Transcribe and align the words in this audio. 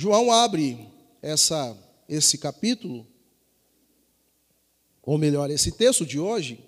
João 0.00 0.30
abre 0.30 0.78
essa, 1.20 1.76
esse 2.08 2.38
capítulo, 2.38 3.04
ou 5.02 5.18
melhor, 5.18 5.50
esse 5.50 5.72
texto 5.72 6.06
de 6.06 6.20
hoje, 6.20 6.60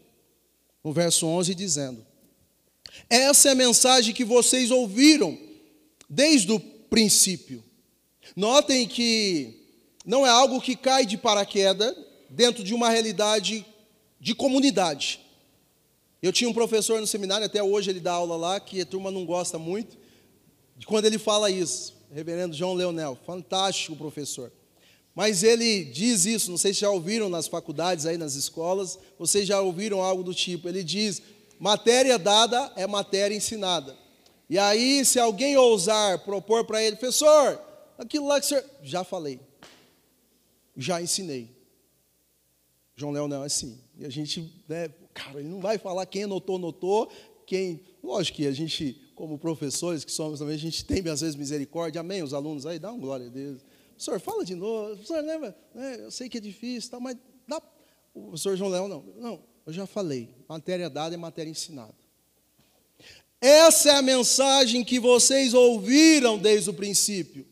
no 0.82 0.92
verso 0.92 1.28
11, 1.28 1.54
dizendo: 1.54 2.04
Essa 3.08 3.50
é 3.50 3.52
a 3.52 3.54
mensagem 3.54 4.12
que 4.12 4.24
vocês 4.24 4.72
ouviram 4.72 5.38
desde 6.08 6.50
o 6.50 6.58
princípio. 6.58 7.62
Notem 8.34 8.88
que 8.88 9.64
não 10.04 10.26
é 10.26 10.28
algo 10.28 10.60
que 10.60 10.74
cai 10.74 11.06
de 11.06 11.16
paraquedas 11.16 11.94
dentro 12.28 12.64
de 12.64 12.74
uma 12.74 12.90
realidade 12.90 13.64
de 14.18 14.34
comunidade. 14.34 15.20
Eu 16.20 16.32
tinha 16.32 16.50
um 16.50 16.54
professor 16.54 17.00
no 17.00 17.06
seminário, 17.06 17.46
até 17.46 17.62
hoje 17.62 17.90
ele 17.90 18.00
dá 18.00 18.14
aula 18.14 18.36
lá, 18.36 18.58
que 18.58 18.80
a 18.80 18.86
turma 18.86 19.08
não 19.08 19.24
gosta 19.24 19.56
muito, 19.56 19.96
de 20.76 20.84
quando 20.84 21.04
ele 21.04 21.16
fala 21.16 21.48
isso, 21.48 21.99
reverendo 22.12 22.54
João 22.54 22.74
Leonel, 22.74 23.18
fantástico 23.26 23.96
professor. 23.96 24.52
Mas 25.14 25.42
ele 25.42 25.84
diz 25.84 26.24
isso, 26.24 26.50
não 26.50 26.58
sei 26.58 26.72
se 26.72 26.80
já 26.80 26.90
ouviram 26.90 27.28
nas 27.28 27.48
faculdades, 27.48 28.06
aí 28.06 28.16
nas 28.16 28.34
escolas, 28.34 28.98
vocês 29.18 29.46
já 29.46 29.60
ouviram 29.60 30.00
algo 30.00 30.22
do 30.22 30.34
tipo, 30.34 30.68
ele 30.68 30.84
diz, 30.84 31.20
matéria 31.58 32.18
dada 32.18 32.72
é 32.76 32.86
matéria 32.86 33.34
ensinada. 33.34 33.96
E 34.48 34.58
aí, 34.58 35.04
se 35.04 35.18
alguém 35.18 35.56
ousar 35.56 36.18
propor 36.24 36.64
para 36.64 36.82
ele, 36.82 36.96
professor, 36.96 37.60
aquilo 37.96 38.26
lá 38.26 38.40
que 38.40 38.46
senhor. 38.46 38.64
Já 38.82 39.04
falei. 39.04 39.38
Já 40.76 41.00
ensinei. 41.00 41.48
João 42.96 43.12
Leonel 43.12 43.44
é 43.44 43.46
assim. 43.46 43.78
E 43.96 44.04
a 44.04 44.08
gente, 44.08 44.52
né, 44.68 44.88
cara, 45.14 45.38
ele 45.38 45.48
não 45.48 45.60
vai 45.60 45.78
falar 45.78 46.04
quem 46.06 46.24
anotou, 46.24 46.56
anotou, 46.56 47.12
quem. 47.46 47.80
Lógico 48.02 48.38
que 48.38 48.46
a 48.46 48.52
gente, 48.52 49.00
como 49.20 49.38
professores 49.38 50.02
que 50.02 50.10
somos 50.10 50.38
também, 50.38 50.54
a 50.54 50.58
gente 50.58 50.82
tem 50.82 51.06
às 51.10 51.20
vezes 51.20 51.36
misericórdia, 51.36 52.00
amém? 52.00 52.22
Os 52.22 52.32
alunos 52.32 52.64
aí, 52.64 52.78
dá 52.78 52.90
um 52.90 52.98
glória 52.98 53.26
a 53.26 53.28
Deus. 53.28 53.60
Professor, 53.90 54.18
fala 54.18 54.42
de 54.46 54.54
novo, 54.54 54.96
professor, 54.96 55.22
lembra? 55.22 55.54
Né, 55.74 56.04
eu 56.04 56.10
sei 56.10 56.26
que 56.26 56.38
é 56.38 56.40
difícil, 56.40 56.90
tá, 56.90 56.98
mas 56.98 57.18
dá. 57.46 57.60
O 58.14 58.28
professor 58.28 58.56
João 58.56 58.70
Leão, 58.70 58.88
não, 58.88 59.04
não, 59.18 59.42
eu 59.66 59.74
já 59.74 59.86
falei, 59.86 60.30
matéria 60.48 60.88
dada 60.88 61.14
é 61.14 61.18
matéria 61.18 61.50
ensinada. 61.50 61.94
Essa 63.42 63.90
é 63.90 63.96
a 63.96 64.00
mensagem 64.00 64.82
que 64.82 64.98
vocês 64.98 65.52
ouviram 65.52 66.38
desde 66.38 66.70
o 66.70 66.74
princípio. 66.74 67.46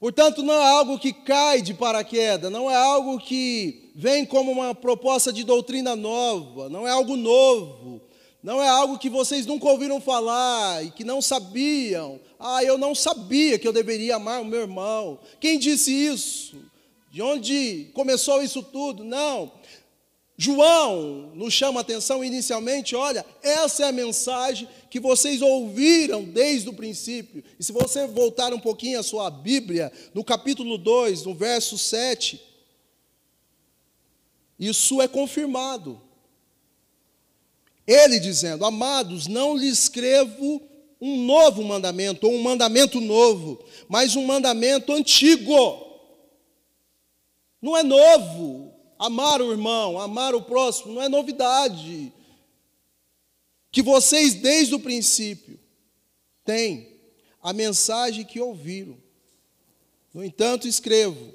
Portanto, 0.00 0.42
não 0.42 0.52
é 0.52 0.68
algo 0.68 0.98
que 0.98 1.12
cai 1.12 1.62
de 1.62 1.74
paraquedas, 1.74 2.50
não 2.50 2.68
é 2.68 2.74
algo 2.74 3.20
que 3.20 3.92
vem 3.94 4.26
como 4.26 4.50
uma 4.50 4.74
proposta 4.74 5.32
de 5.32 5.44
doutrina 5.44 5.94
nova, 5.94 6.68
não 6.68 6.88
é 6.88 6.90
algo 6.90 7.16
novo, 7.16 8.02
não 8.42 8.60
é 8.60 8.68
algo 8.68 8.98
que 8.98 9.08
vocês 9.08 9.46
nunca 9.46 9.68
ouviram 9.68 10.00
falar 10.00 10.84
e 10.84 10.90
que 10.90 11.04
não 11.04 11.22
sabiam. 11.22 12.20
Ah, 12.40 12.64
eu 12.64 12.76
não 12.76 12.92
sabia 12.92 13.56
que 13.56 13.68
eu 13.68 13.72
deveria 13.72 14.16
amar 14.16 14.42
o 14.42 14.44
meu 14.44 14.62
irmão. 14.62 15.20
Quem 15.38 15.58
disse 15.58 15.92
isso? 15.92 16.56
De 17.12 17.22
onde 17.22 17.90
começou 17.94 18.42
isso 18.42 18.60
tudo? 18.60 19.04
Não. 19.04 19.52
João 20.36 21.30
nos 21.36 21.54
chama 21.54 21.78
a 21.78 21.82
atenção 21.82 22.24
inicialmente, 22.24 22.96
olha, 22.96 23.24
essa 23.44 23.84
é 23.84 23.88
a 23.88 23.92
mensagem 23.92 24.68
que 24.90 24.98
vocês 24.98 25.40
ouviram 25.40 26.24
desde 26.24 26.68
o 26.68 26.72
princípio. 26.72 27.44
E 27.60 27.62
se 27.62 27.70
você 27.70 28.08
voltar 28.08 28.52
um 28.52 28.58
pouquinho 28.58 28.98
a 28.98 29.04
sua 29.04 29.30
Bíblia, 29.30 29.92
no 30.12 30.24
capítulo 30.24 30.76
2, 30.76 31.24
no 31.26 31.32
verso 31.32 31.78
7, 31.78 32.42
isso 34.58 35.00
é 35.00 35.06
confirmado. 35.06 36.01
Ele 37.86 38.18
dizendo: 38.20 38.64
Amados, 38.64 39.26
não 39.26 39.56
lhe 39.56 39.68
escrevo 39.68 40.62
um 41.00 41.24
novo 41.24 41.62
mandamento, 41.64 42.26
ou 42.26 42.34
um 42.34 42.42
mandamento 42.42 43.00
novo, 43.00 43.64
mas 43.88 44.16
um 44.16 44.24
mandamento 44.24 44.92
antigo. 44.92 45.90
Não 47.60 47.76
é 47.76 47.82
novo, 47.82 48.72
Amar 49.02 49.42
o 49.42 49.50
irmão, 49.50 49.98
amar 49.98 50.32
o 50.32 50.42
próximo, 50.42 50.92
não 50.92 51.02
é 51.02 51.08
novidade. 51.08 52.12
Que 53.72 53.82
vocês, 53.82 54.34
desde 54.34 54.76
o 54.76 54.78
princípio, 54.78 55.58
têm 56.44 57.00
a 57.42 57.52
mensagem 57.52 58.24
que 58.24 58.38
ouviram. 58.38 58.96
No 60.14 60.24
entanto, 60.24 60.68
escrevo: 60.68 61.34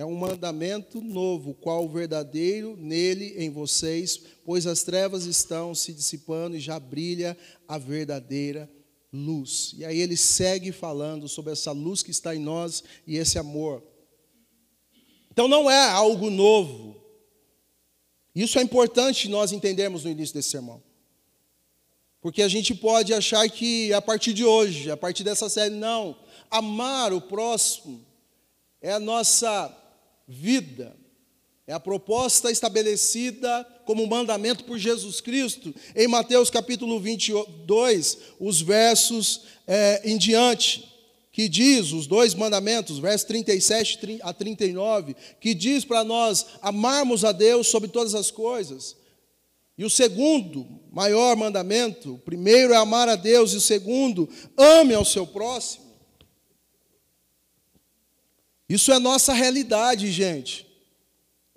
é 0.00 0.04
um 0.06 0.14
mandamento 0.14 1.02
novo, 1.02 1.52
qual 1.52 1.84
o 1.84 1.88
verdadeiro 1.90 2.74
nele 2.74 3.34
em 3.36 3.50
vocês, 3.50 4.18
pois 4.46 4.66
as 4.66 4.82
trevas 4.82 5.26
estão 5.26 5.74
se 5.74 5.92
dissipando 5.92 6.56
e 6.56 6.60
já 6.60 6.80
brilha 6.80 7.36
a 7.68 7.76
verdadeira 7.76 8.66
luz. 9.12 9.74
E 9.76 9.84
aí 9.84 9.98
ele 9.98 10.16
segue 10.16 10.72
falando 10.72 11.28
sobre 11.28 11.52
essa 11.52 11.70
luz 11.72 12.02
que 12.02 12.10
está 12.10 12.34
em 12.34 12.38
nós 12.38 12.82
e 13.06 13.18
esse 13.18 13.38
amor. 13.38 13.82
Então 15.30 15.46
não 15.46 15.70
é 15.70 15.90
algo 15.90 16.30
novo. 16.30 16.96
Isso 18.34 18.58
é 18.58 18.62
importante 18.62 19.28
nós 19.28 19.52
entendermos 19.52 20.04
no 20.04 20.10
início 20.10 20.34
desse 20.34 20.48
sermão. 20.48 20.82
Porque 22.22 22.40
a 22.40 22.48
gente 22.48 22.74
pode 22.74 23.12
achar 23.12 23.46
que 23.50 23.92
a 23.92 24.00
partir 24.00 24.32
de 24.32 24.46
hoje, 24.46 24.90
a 24.90 24.96
partir 24.96 25.24
dessa 25.24 25.50
série, 25.50 25.74
não. 25.74 26.16
Amar 26.50 27.12
o 27.12 27.20
próximo 27.20 28.02
é 28.80 28.92
a 28.92 28.98
nossa 28.98 29.76
vida, 30.30 30.96
é 31.66 31.72
a 31.72 31.80
proposta 31.80 32.52
estabelecida 32.52 33.66
como 33.84 34.06
mandamento 34.06 34.64
por 34.64 34.78
Jesus 34.78 35.20
Cristo 35.20 35.74
em 35.94 36.06
Mateus 36.06 36.50
capítulo 36.50 37.00
22, 37.00 38.18
os 38.38 38.62
versos 38.62 39.42
é, 39.66 40.02
em 40.04 40.16
diante 40.16 40.88
que 41.32 41.48
diz, 41.48 41.92
os 41.92 42.06
dois 42.06 42.34
mandamentos, 42.34 42.98
versos 42.98 43.26
37 43.26 44.20
a 44.22 44.32
39, 44.32 45.16
que 45.40 45.54
diz 45.54 45.84
para 45.84 46.04
nós 46.04 46.46
amarmos 46.60 47.24
a 47.24 47.32
Deus 47.32 47.68
sobre 47.68 47.88
todas 47.88 48.14
as 48.14 48.30
coisas. 48.30 48.96
E 49.78 49.84
o 49.84 49.90
segundo, 49.90 50.66
maior 50.92 51.36
mandamento, 51.36 52.14
o 52.14 52.18
primeiro 52.18 52.72
é 52.72 52.76
amar 52.76 53.08
a 53.08 53.16
Deus, 53.16 53.52
e 53.52 53.56
o 53.56 53.60
segundo, 53.60 54.28
ame 54.56 54.92
ao 54.92 55.04
seu 55.04 55.26
próximo. 55.26 55.89
Isso 58.70 58.92
é 58.92 59.00
nossa 59.00 59.32
realidade, 59.32 60.12
gente. 60.12 60.64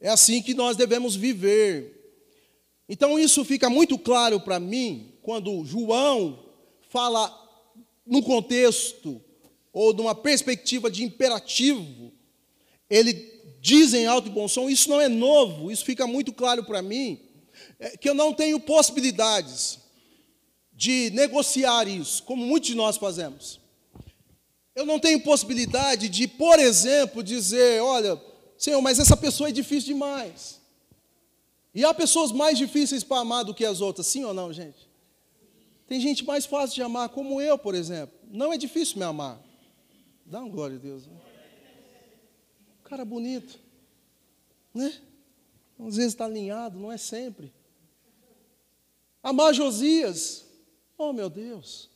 É 0.01 0.09
assim 0.09 0.41
que 0.41 0.55
nós 0.55 0.75
devemos 0.75 1.15
viver. 1.15 2.11
Então, 2.89 3.19
isso 3.19 3.45
fica 3.45 3.69
muito 3.69 3.99
claro 3.99 4.39
para 4.39 4.59
mim 4.59 5.13
quando 5.21 5.63
João 5.63 6.43
fala 6.89 7.31
no 8.03 8.23
contexto 8.23 9.21
ou 9.71 9.93
de 9.93 10.01
uma 10.01 10.15
perspectiva 10.15 10.89
de 10.89 11.03
imperativo, 11.03 12.11
ele 12.89 13.13
diz 13.61 13.93
em 13.93 14.07
alto 14.07 14.29
e 14.29 14.31
bom 14.31 14.47
som, 14.47 14.67
isso 14.67 14.89
não 14.89 14.99
é 14.99 15.07
novo, 15.07 15.71
isso 15.71 15.85
fica 15.85 16.07
muito 16.07 16.33
claro 16.33 16.63
para 16.63 16.81
mim, 16.81 17.21
é, 17.79 17.95
que 17.95 18.09
eu 18.09 18.15
não 18.15 18.33
tenho 18.33 18.59
possibilidades 18.59 19.77
de 20.73 21.11
negociar 21.11 21.87
isso, 21.87 22.23
como 22.23 22.43
muitos 22.43 22.69
de 22.69 22.75
nós 22.75 22.97
fazemos. 22.97 23.62
Eu 24.75 24.85
não 24.85 24.99
tenho 24.99 25.21
possibilidade 25.21 26.09
de, 26.09 26.27
por 26.27 26.59
exemplo, 26.59 27.23
dizer, 27.23 27.81
olha, 27.81 28.19
Senhor, 28.57 28.81
mas 28.81 28.99
essa 28.99 29.15
pessoa 29.15 29.49
é 29.49 29.51
difícil 29.51 29.93
demais. 29.93 30.59
E 31.75 31.83
há 31.83 31.93
pessoas 31.93 32.31
mais 32.31 32.57
difíceis 32.57 33.03
para 33.03 33.21
amar 33.21 33.43
do 33.43 33.53
que 33.53 33.65
as 33.65 33.81
outras, 33.81 34.07
sim 34.07 34.23
ou 34.23 34.33
não, 34.33 34.53
gente? 34.53 34.89
Tem 35.87 35.99
gente 35.99 36.23
mais 36.23 36.45
fácil 36.45 36.75
de 36.75 36.81
amar, 36.81 37.09
como 37.09 37.41
eu, 37.41 37.57
por 37.57 37.75
exemplo. 37.75 38.15
Não 38.31 38.53
é 38.53 38.57
difícil 38.57 38.97
me 38.97 39.03
amar. 39.03 39.39
Dá 40.25 40.39
um 40.39 40.49
glória 40.49 40.77
a 40.77 40.79
Deus. 40.79 41.05
Né? 41.05 41.17
Cara 42.83 43.03
bonito. 43.03 43.59
Né? 44.73 44.91
Às 45.79 45.95
vezes 45.97 46.13
está 46.13 46.25
alinhado, 46.25 46.79
não 46.79 46.91
é 46.91 46.97
sempre. 46.97 47.53
Amar 49.21 49.53
Josias. 49.53 50.45
Oh, 50.97 51.11
meu 51.11 51.29
Deus. 51.29 51.89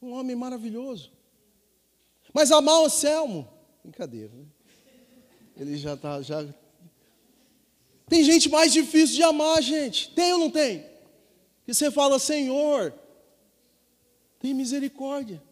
Um 0.00 0.12
homem 0.12 0.36
maravilhoso. 0.36 1.12
Mas 2.32 2.50
amar 2.52 2.80
o 2.80 2.84
Anselmo. 2.86 3.48
Brincadeira, 3.82 4.32
né? 4.32 4.44
Ele 5.56 5.76
já 5.76 5.94
está. 5.94 6.22
Já... 6.22 6.46
Tem 8.08 8.22
gente 8.22 8.48
mais 8.48 8.72
difícil 8.72 9.16
de 9.16 9.22
amar, 9.22 9.60
gente. 9.62 10.10
Tem 10.14 10.32
ou 10.32 10.38
não 10.38 10.50
tem? 10.50 10.86
Que 11.64 11.74
você 11.74 11.90
fala, 11.90 12.18
Senhor, 12.18 12.94
tem 14.38 14.54
misericórdia. 14.54 15.42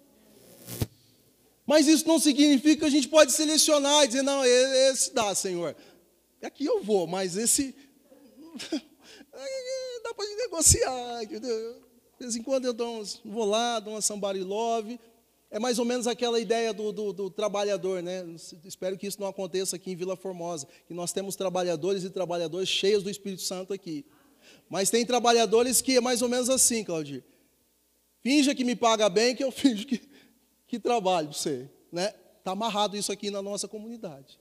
Mas 1.66 1.88
isso 1.88 2.06
não 2.06 2.18
significa 2.18 2.80
que 2.80 2.84
a 2.86 2.90
gente 2.90 3.08
pode 3.08 3.32
selecionar 3.32 4.04
e 4.04 4.06
dizer, 4.06 4.22
não, 4.22 4.44
esse 4.44 5.12
dá, 5.12 5.34
Senhor. 5.34 5.74
Aqui 6.40 6.64
eu 6.64 6.82
vou, 6.82 7.06
mas 7.06 7.36
esse. 7.36 7.74
dá 10.02 10.14
para 10.14 10.36
negociar, 10.36 11.24
entendeu? 11.24 11.85
De 12.18 12.24
vez 12.24 12.36
em 12.36 12.42
quando 12.42 12.64
eu 12.64 12.72
dou 12.72 12.98
uns, 12.98 13.20
vou 13.24 13.44
lá, 13.44 13.78
dou 13.80 13.94
uma 13.94 14.00
somebody 14.00 14.40
love. 14.40 14.98
É 15.50 15.58
mais 15.58 15.78
ou 15.78 15.84
menos 15.84 16.06
aquela 16.06 16.40
ideia 16.40 16.72
do, 16.72 16.90
do, 16.90 17.12
do, 17.12 17.30
trabalhador, 17.30 18.02
né? 18.02 18.24
Espero 18.64 18.98
que 18.98 19.06
isso 19.06 19.20
não 19.20 19.28
aconteça 19.28 19.76
aqui 19.76 19.92
em 19.92 19.96
Vila 19.96 20.16
Formosa, 20.16 20.66
que 20.88 20.92
nós 20.94 21.12
temos 21.12 21.36
trabalhadores 21.36 22.02
e 22.04 22.10
trabalhadores 22.10 22.68
cheios 22.68 23.02
do 23.02 23.10
Espírito 23.10 23.42
Santo 23.42 23.72
aqui. 23.72 24.04
Mas 24.68 24.90
tem 24.90 25.06
trabalhadores 25.06 25.80
que 25.80 25.96
é 25.96 26.00
mais 26.00 26.20
ou 26.20 26.28
menos 26.28 26.50
assim, 26.50 26.82
Claudir. 26.82 27.22
Finja 28.22 28.54
que 28.54 28.64
me 28.64 28.74
paga 28.74 29.08
bem, 29.08 29.36
que 29.36 29.44
eu 29.44 29.50
finjo 29.52 29.86
que 29.86 30.00
que 30.66 30.78
trabalho 30.78 31.28
para 31.28 31.36
você, 31.36 31.70
né? 31.92 32.12
Está 32.38 32.52
amarrado 32.52 32.96
isso 32.96 33.12
aqui 33.12 33.30
na 33.30 33.40
nossa 33.40 33.68
comunidade. 33.68 34.38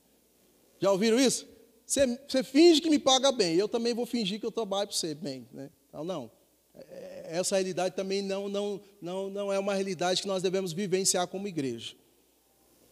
Já 0.78 0.90
ouviram 0.90 1.18
isso? 1.18 1.46
Você, 1.84 2.20
você 2.28 2.42
finge 2.42 2.80
que 2.80 2.90
me 2.90 2.98
paga 2.98 3.30
bem, 3.30 3.54
eu 3.54 3.68
também 3.68 3.94
vou 3.94 4.06
fingir 4.06 4.40
que 4.40 4.46
eu 4.46 4.50
trabalho 4.50 4.88
para 4.88 4.96
você 4.96 5.14
bem, 5.14 5.46
né? 5.52 5.70
Então, 5.88 6.04
não. 6.04 6.30
Essa 7.24 7.56
realidade 7.56 7.94
também 7.94 8.22
não, 8.22 8.48
não, 8.48 8.80
não, 9.00 9.30
não 9.30 9.52
é 9.52 9.58
uma 9.58 9.74
realidade 9.74 10.22
que 10.22 10.28
nós 10.28 10.42
devemos 10.42 10.72
vivenciar 10.72 11.26
como 11.26 11.48
igreja. 11.48 11.94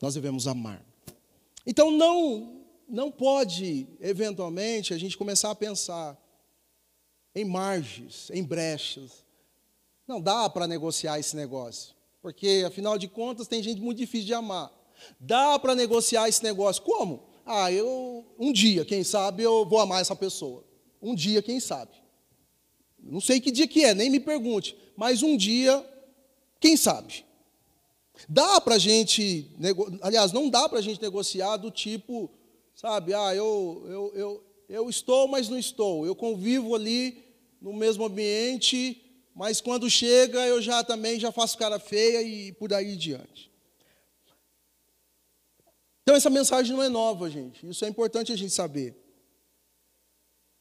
Nós 0.00 0.14
devemos 0.14 0.46
amar. 0.46 0.84
Então, 1.66 1.90
não, 1.90 2.60
não 2.88 3.10
pode, 3.10 3.86
eventualmente, 4.00 4.92
a 4.92 4.98
gente 4.98 5.16
começar 5.16 5.50
a 5.50 5.54
pensar 5.54 6.19
em 7.34 7.44
margens, 7.44 8.31
em 8.31 8.42
brechas. 8.42 9.25
Não 10.06 10.20
dá 10.20 10.48
para 10.50 10.66
negociar 10.66 11.19
esse 11.19 11.34
negócio, 11.34 11.94
porque, 12.20 12.64
afinal 12.66 12.98
de 12.98 13.08
contas, 13.08 13.48
tem 13.48 13.62
gente 13.62 13.81
muito 13.81 13.98
difícil 13.98 14.26
de 14.26 14.34
amar. 14.34 14.70
Dá 15.19 15.58
para 15.58 15.75
negociar 15.75 16.28
esse 16.28 16.42
negócio. 16.42 16.82
Como? 16.82 17.25
Ah, 17.46 17.70
eu, 17.72 18.25
um 18.38 18.52
dia, 18.52 18.84
quem 18.84 19.02
sabe, 19.02 19.42
eu 19.42 19.66
vou 19.66 19.81
amar 19.81 20.00
essa 20.00 20.14
pessoa. 20.14 20.64
Um 21.00 21.14
dia, 21.14 21.42
quem 21.42 21.60
sabe. 21.60 22.03
Não 23.06 23.20
sei 23.20 23.40
que 23.40 23.50
dia 23.50 23.66
que 23.66 23.84
é, 23.84 23.94
nem 23.94 24.08
me 24.08 24.18
pergunte, 24.18 24.76
mas 24.96 25.22
um 25.22 25.36
dia, 25.36 25.84
quem 26.58 26.76
sabe. 26.76 27.24
Dá 28.28 28.60
para 28.60 28.76
a 28.76 28.78
gente, 28.78 29.50
aliás, 30.00 30.32
não 30.32 30.48
dá 30.48 30.68
para 30.68 30.78
a 30.78 30.82
gente 30.82 31.02
negociar 31.02 31.56
do 31.56 31.70
tipo, 31.70 32.30
sabe, 32.74 33.12
ah, 33.12 33.34
eu, 33.34 33.84
eu, 33.86 34.12
eu, 34.14 34.44
eu 34.68 34.88
estou, 34.88 35.28
mas 35.28 35.48
não 35.48 35.58
estou. 35.58 36.06
Eu 36.06 36.14
convivo 36.14 36.74
ali 36.74 37.24
no 37.60 37.72
mesmo 37.72 38.04
ambiente, 38.04 39.00
mas 39.34 39.60
quando 39.60 39.90
chega 39.90 40.46
eu 40.46 40.62
já 40.62 40.82
também 40.82 41.18
já 41.18 41.32
faço 41.32 41.58
cara 41.58 41.78
feia 41.78 42.22
e 42.22 42.52
por 42.52 42.72
aí 42.72 42.96
diante. 42.96 43.50
Então 46.02 46.14
essa 46.14 46.30
mensagem 46.30 46.74
não 46.74 46.82
é 46.82 46.88
nova, 46.88 47.28
gente. 47.30 47.66
Isso 47.68 47.84
é 47.84 47.88
importante 47.88 48.32
a 48.32 48.36
gente 48.36 48.52
saber. 48.52 48.94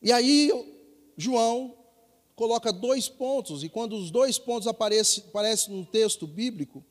E 0.02 0.12
aí 0.12 0.52
João 1.16 1.83
coloca 2.36 2.72
dois 2.72 3.08
pontos, 3.08 3.64
e 3.64 3.70
quando 3.70 3.96
os 3.96 4.10
dois 4.10 4.40
pontos 4.40 4.68
aparecem, 4.68 5.24
aparecem 5.28 5.76
no 5.76 5.86
texto 5.86 6.26
bíblico, 6.26 6.84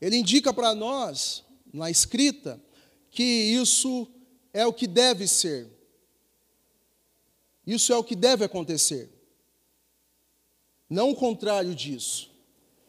ele 0.00 0.16
indica 0.16 0.52
para 0.52 0.74
nós, 0.74 1.44
na 1.72 1.90
escrita, 1.90 2.60
que 3.10 3.22
isso 3.22 4.08
é 4.52 4.66
o 4.66 4.72
que 4.72 4.86
deve 4.86 5.28
ser. 5.28 5.68
Isso 7.66 7.92
é 7.92 7.96
o 7.96 8.02
que 8.02 8.16
deve 8.16 8.44
acontecer. 8.44 9.08
Não 10.90 11.10
o 11.10 11.14
contrário 11.14 11.74
disso. 11.74 12.30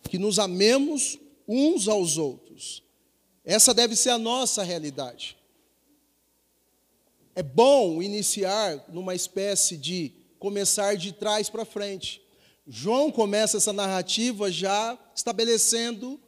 Que 0.09 0.17
nos 0.17 0.39
amemos 0.39 1.19
uns 1.47 1.87
aos 1.87 2.17
outros. 2.17 2.83
Essa 3.45 3.73
deve 3.73 3.95
ser 3.95 4.09
a 4.09 4.17
nossa 4.17 4.63
realidade. 4.63 5.37
É 7.35 7.43
bom 7.43 8.01
iniciar 8.01 8.85
numa 8.89 9.13
espécie 9.13 9.77
de 9.77 10.11
começar 10.43 10.97
de 10.97 11.13
trás 11.13 11.49
para 11.49 11.63
frente. 11.63 12.21
João 12.67 13.09
começa 13.09 13.55
essa 13.55 13.71
narrativa 13.71 14.51
já 14.51 14.99
estabelecendo 15.15 16.19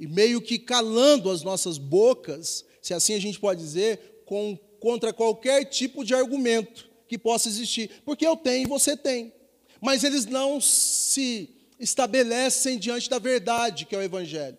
e 0.00 0.08
meio 0.08 0.42
que 0.42 0.58
calando 0.58 1.30
as 1.30 1.44
nossas 1.44 1.78
bocas, 1.78 2.64
se 2.82 2.92
assim 2.92 3.14
a 3.14 3.20
gente 3.20 3.38
pode 3.38 3.60
dizer, 3.60 4.24
com, 4.26 4.58
contra 4.80 5.12
qualquer 5.12 5.64
tipo 5.64 6.04
de 6.04 6.12
argumento 6.12 6.90
que 7.06 7.16
possa 7.16 7.48
existir. 7.48 8.02
Porque 8.04 8.26
eu 8.26 8.36
tenho 8.36 8.64
e 8.64 8.68
você 8.68 8.96
tem. 8.96 9.32
Mas 9.80 10.02
eles 10.02 10.26
não 10.26 10.60
se 10.60 11.48
estabelecem 11.78 12.76
diante 12.76 13.08
da 13.08 13.20
verdade, 13.20 13.86
que 13.86 13.94
é 13.94 13.98
o 13.98 14.02
Evangelho. 14.02 14.58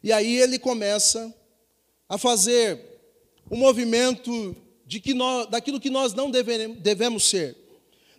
E 0.00 0.12
aí 0.12 0.36
ele 0.36 0.60
começa 0.60 1.34
a 2.08 2.16
fazer 2.16 3.00
um 3.50 3.56
movimento 3.56 4.56
de 4.90 4.98
que 4.98 5.14
nós, 5.14 5.46
daquilo 5.46 5.78
que 5.78 5.88
nós 5.88 6.14
não 6.14 6.32
devemos, 6.32 6.76
devemos 6.80 7.22
ser. 7.22 7.56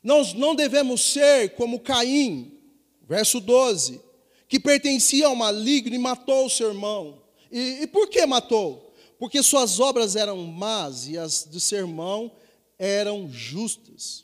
Nós 0.01 0.33
não 0.33 0.55
devemos 0.55 1.01
ser 1.01 1.53
como 1.55 1.81
Caim, 1.81 2.57
verso 3.01 3.41
12, 3.41 3.99
que 4.47 4.57
pertencia 4.57 5.27
ao 5.27 5.35
maligno 5.35 5.93
e 5.93 5.99
matou 5.99 6.45
o 6.45 6.49
seu 6.49 6.69
irmão. 6.69 7.21
E, 7.51 7.81
e 7.81 7.87
por 7.87 8.07
que 8.07 8.25
matou? 8.25 8.95
Porque 9.19 9.43
suas 9.43 9.81
obras 9.81 10.15
eram 10.15 10.37
más 10.45 11.09
e 11.09 11.17
as 11.17 11.43
do 11.43 11.59
seu 11.59 11.79
irmão 11.79 12.31
eram 12.79 13.29
justas. 13.29 14.23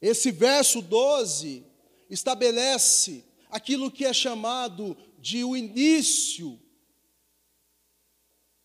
Esse 0.00 0.30
verso 0.30 0.80
12 0.80 1.66
estabelece 2.08 3.26
aquilo 3.50 3.90
que 3.90 4.06
é 4.06 4.12
chamado 4.14 4.96
de 5.20 5.44
o 5.44 5.54
início 5.54 6.58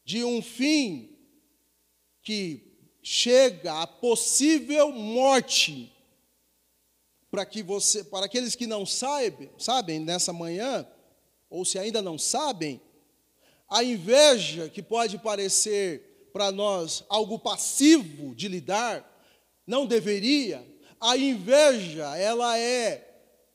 de 0.06 0.24
um 0.24 0.42
fim 0.42 1.10
que 2.24 2.67
chega 3.09 3.81
à 3.81 3.88
possível 3.88 4.92
morte. 4.92 5.89
Para 7.31 7.45
que 7.45 7.63
você, 7.63 8.04
para 8.04 8.25
aqueles 8.25 8.54
que 8.54 8.68
não 8.68 8.86
sabem, 8.86 9.50
sabem 9.57 10.01
nessa 10.01 10.33
manhã, 10.33 10.86
ou 11.50 11.63
se 11.63 11.80
ainda 11.80 12.01
não 12.01 12.18
sabem, 12.18 12.81
a 13.69 13.81
inveja 13.81 14.68
que 14.68 14.83
pode 14.83 15.18
parecer 15.19 16.30
para 16.33 16.51
nós 16.51 17.06
algo 17.07 17.39
passivo 17.39 18.36
de 18.36 18.50
lidar, 18.50 19.09
não 19.65 19.86
deveria. 19.86 20.65
A 21.00 21.15
inveja, 21.15 22.13
ela 22.18 22.57
é 22.57 23.07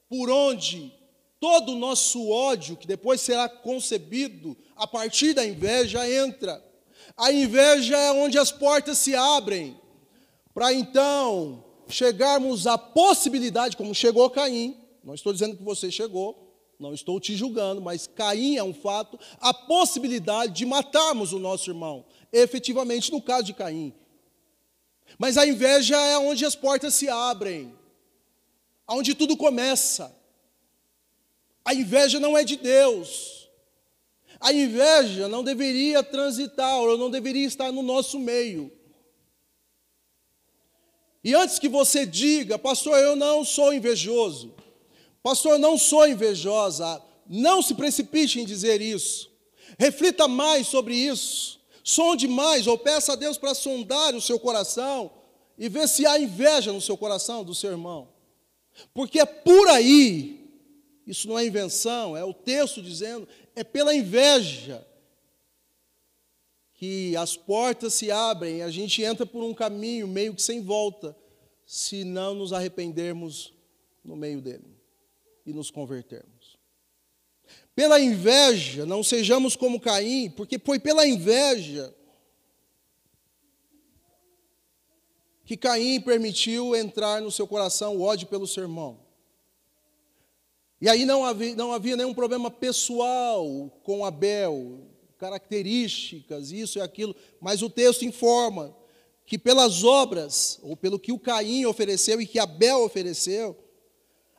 por 0.08 0.31
onde 0.31 0.90
todo 1.38 1.72
o 1.72 1.78
nosso 1.78 2.31
ódio, 2.31 2.75
que 2.75 2.87
depois 2.87 3.20
será 3.20 3.50
concebido 3.50 4.56
a 4.75 4.87
partir 4.87 5.34
da 5.34 5.44
inveja, 5.44 6.08
entra. 6.10 6.72
A 7.16 7.32
inveja 7.32 7.96
é 7.96 8.12
onde 8.12 8.38
as 8.38 8.50
portas 8.50 8.99
se 8.99 9.14
abrem, 9.14 9.76
para 10.54 10.72
então 10.72 11.64
chegarmos 11.88 12.66
à 12.66 12.78
possibilidade, 12.78 13.76
como 13.76 13.94
chegou 13.94 14.28
Caim, 14.31 14.76
não 15.04 15.14
estou 15.14 15.32
dizendo 15.32 15.56
que 15.56 15.62
você 15.62 15.90
chegou, 15.90 16.43
não 16.78 16.93
estou 16.94 17.20
te 17.20 17.37
julgando, 17.37 17.81
mas 17.81 18.06
Caim 18.06 18.56
é 18.56 18.64
um 18.64 18.75
fato, 18.75 19.19
a 19.40 19.52
possibilidade 19.52 20.52
de 20.52 20.66
matarmos 20.66 21.32
o 21.32 21.38
nosso 21.38 21.70
irmão, 21.70 22.04
efetivamente 22.32 23.12
no 23.12 23.20
caso 23.20 23.44
de 23.44 23.54
Caim. 23.54 23.94
Mas 25.19 25.37
a 25.37 25.46
inveja 25.46 25.96
é 25.96 26.19
onde 26.19 26.44
as 26.44 26.54
portas 26.54 26.94
se 26.94 27.08
abrem, 27.08 27.75
onde 28.88 29.14
tudo 29.14 29.37
começa. 29.37 30.14
A 31.64 31.75
inveja 31.75 32.19
não 32.19 32.37
é 32.37 32.44
de 32.44 32.56
Deus. 32.56 33.42
A 34.43 34.53
inveja 34.53 35.28
não 35.28 35.45
deveria 35.45 36.02
transitar, 36.02 36.81
ou 36.81 36.99
não 36.99 37.09
deveria 37.09 37.47
estar 37.47 37.71
no 37.71 37.81
nosso 37.81 38.19
meio. 38.19 38.73
E 41.23 41.33
antes 41.33 41.61
que 41.61 41.69
você 41.69 42.05
diga, 42.05 42.59
pastor, 42.59 42.99
eu 42.99 43.14
não 43.14 43.45
sou 43.45 43.73
invejoso, 43.73 44.52
pastor, 45.23 45.52
eu 45.52 45.59
não 45.61 45.78
sou 45.78 46.09
invejosa, 46.09 47.00
não 47.28 47.62
se 47.62 47.75
precipite 47.75 48.40
em 48.40 48.45
dizer 48.45 48.81
isso. 48.81 49.31
Reflita 49.78 50.26
mais 50.26 50.66
sobre 50.66 50.97
isso. 50.97 51.61
Sonde 51.85 52.26
mais, 52.26 52.66
ou 52.66 52.76
peça 52.76 53.12
a 53.12 53.16
Deus 53.16 53.38
para 53.38 53.55
sondar 53.55 54.12
o 54.14 54.21
seu 54.21 54.40
coração 54.40 55.11
e 55.57 55.69
ver 55.69 55.88
se 55.88 56.05
há 56.05 56.19
inveja 56.19 56.73
no 56.73 56.81
seu 56.81 56.97
coração 56.97 57.45
do 57.45 57.55
seu 57.55 57.71
irmão. 57.71 58.09
Porque 58.93 59.21
é 59.21 59.25
por 59.25 59.69
aí 59.69 60.43
isso 61.07 61.28
não 61.28 61.38
é 61.38 61.45
invenção, 61.45 62.16
é 62.16 62.25
o 62.25 62.33
texto 62.33 62.81
dizendo, 62.81 63.26
é 63.54 63.64
pela 63.64 63.94
inveja 63.94 64.87
que 66.75 67.16
as 67.16 67.37
portas 67.37 67.94
se 67.94 68.11
abrem, 68.11 68.62
a 68.62 68.71
gente 68.71 69.02
entra 69.02 69.25
por 69.25 69.44
um 69.44 69.54
caminho 69.54 70.09
meio 70.09 70.35
que 70.35 70.42
sem 70.42 70.61
volta, 70.61 71.16
se 71.64 72.02
não 72.04 72.35
nos 72.35 72.52
arrependermos 72.52 73.54
no 74.04 74.16
meio 74.16 74.40
dele 74.40 74.76
e 75.47 75.52
nos 75.52 75.71
convertermos. 75.71 76.59
Pela 77.75 78.00
inveja, 78.00 78.85
não 78.85 79.02
sejamos 79.02 79.56
como 79.56 79.80
Caim, 79.80 80.30
porque 80.30 80.59
foi 80.59 80.78
pela 80.78 81.06
inveja 81.06 81.94
que 85.44 85.56
Caim 85.56 86.00
permitiu 86.00 86.75
entrar 86.75 87.21
no 87.21 87.30
seu 87.30 87.47
coração 87.47 87.97
o 87.97 88.02
ódio 88.02 88.26
pelo 88.26 88.47
seu 88.47 88.64
irmão. 88.64 89.01
E 90.83 90.89
aí 90.89 91.05
não 91.05 91.25
havia, 91.25 91.55
não 91.55 91.73
havia 91.73 91.97
nenhum 91.97 92.12
problema 92.12 92.51
pessoal 92.51 93.71
com 93.85 94.05
Abel, 94.05 94.81
características, 95.17 96.51
isso 96.51 96.81
e 96.81 96.83
aquilo, 96.83 97.15
mas 97.41 97.62
o 97.62 97.71
texto 97.71 98.05
informa 98.05 98.77
que 99.25 99.39
pelas 99.39 99.85
obras, 99.85 100.59
ou 100.61 100.77
pelo 100.77 100.99
que 100.99 101.12
o 101.12 101.21
Caim 101.21 101.65
ofereceu 101.67 102.21
e 102.21 102.27
que 102.27 102.41
Abel 102.41 102.83
ofereceu, 102.83 103.57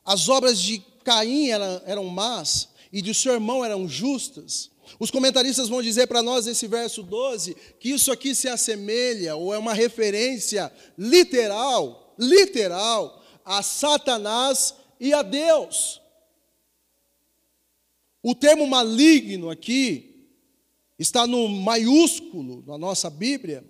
as 0.03 0.27
obras 0.27 0.59
de 0.59 0.83
Caim 1.05 1.47
eram, 1.47 1.81
eram 1.85 2.05
más 2.07 2.67
e 2.91 3.01
de 3.01 3.13
seu 3.13 3.31
irmão 3.31 3.63
eram 3.63 3.87
justas. 3.87 4.69
Os 4.99 5.09
comentaristas 5.09 5.69
vão 5.69 5.81
dizer 5.81 6.07
para 6.07 6.21
nós 6.21 6.45
nesse 6.45 6.67
verso 6.67 7.03
12 7.03 7.55
que 7.79 7.91
isso 7.91 8.11
aqui 8.11 8.35
se 8.35 8.49
assemelha, 8.49 9.37
ou 9.37 9.53
é 9.53 9.57
uma 9.57 9.73
referência 9.73 10.69
literal, 10.97 12.13
literal, 12.19 13.23
a 13.45 13.63
Satanás 13.63 14.75
e 14.99 15.13
a 15.13 15.21
Deus. 15.21 16.02
O 18.23 18.33
termo 18.33 18.65
maligno 18.65 19.49
aqui 19.49 20.29
está 20.97 21.27
no 21.27 21.49
maiúsculo 21.49 22.63
na 22.65 22.77
nossa 22.77 23.09
Bíblia, 23.09 23.65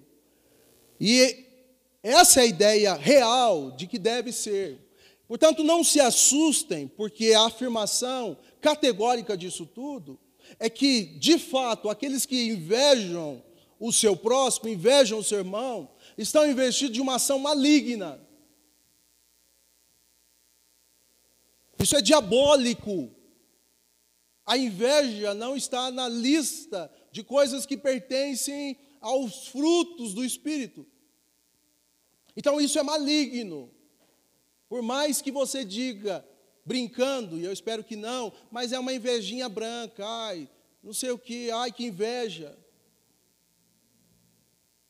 e 0.99 1.47
essa 2.03 2.41
é 2.41 2.43
a 2.43 2.47
ideia 2.47 2.93
real 2.93 3.71
de 3.71 3.87
que 3.87 3.97
deve 3.97 4.31
ser. 4.31 4.79
Portanto, 5.27 5.63
não 5.63 5.83
se 5.83 5.99
assustem, 5.99 6.87
porque 6.87 7.33
a 7.33 7.47
afirmação 7.47 8.37
categórica 8.61 9.35
disso 9.35 9.65
tudo 9.65 10.19
é 10.59 10.69
que, 10.69 11.03
de 11.17 11.39
fato, 11.39 11.89
aqueles 11.89 12.23
que 12.23 12.49
invejam 12.49 13.43
o 13.79 13.91
seu 13.91 14.15
próximo, 14.15 14.69
invejam 14.69 15.17
o 15.17 15.23
seu 15.23 15.39
irmão, 15.39 15.89
estão 16.15 16.47
investidos 16.47 16.93
de 16.93 17.01
uma 17.01 17.15
ação 17.15 17.39
maligna. 17.39 18.21
Isso 21.79 21.95
é 21.95 22.01
diabólico. 22.01 23.22
A 24.45 24.57
inveja 24.57 25.33
não 25.33 25.55
está 25.55 25.89
na 25.89 26.07
lista 26.07 26.91
de 27.11 27.23
coisas 27.23 27.65
que 27.65 27.77
pertencem 27.77 28.77
aos 28.99 29.47
frutos 29.47 30.13
do 30.13 30.23
Espírito. 30.23 30.85
Então 32.35 32.59
isso 32.59 32.77
é 32.77 32.83
maligno. 32.83 33.71
Por 34.67 34.81
mais 34.81 35.21
que 35.21 35.31
você 35.31 35.63
diga, 35.63 36.25
brincando, 36.65 37.37
e 37.37 37.43
eu 37.43 37.51
espero 37.51 37.83
que 37.83 37.95
não, 37.95 38.33
mas 38.49 38.71
é 38.71 38.79
uma 38.79 38.93
invejinha 38.93 39.47
branca, 39.47 40.05
ai, 40.05 40.49
não 40.81 40.93
sei 40.93 41.11
o 41.11 41.17
que, 41.17 41.51
ai, 41.51 41.71
que 41.71 41.85
inveja. 41.85 42.57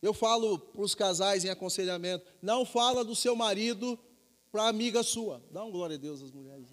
Eu 0.01 0.13
falo 0.13 0.60
para 0.60 0.81
os 0.81 0.95
casais 0.95 1.45
em 1.45 1.50
aconselhamento, 1.50 2.25
não 2.41 2.65
fala 2.65 3.05
do 3.05 3.15
seu 3.15 3.36
marido 3.36 3.98
para 4.51 4.67
amiga 4.67 5.01
sua. 5.01 5.41
Dá 5.51 5.63
um 5.63 5.72
glória 5.72 5.95
a 5.95 6.00
Deus 6.00 6.22
às 6.22 6.31
mulheres. 6.31 6.73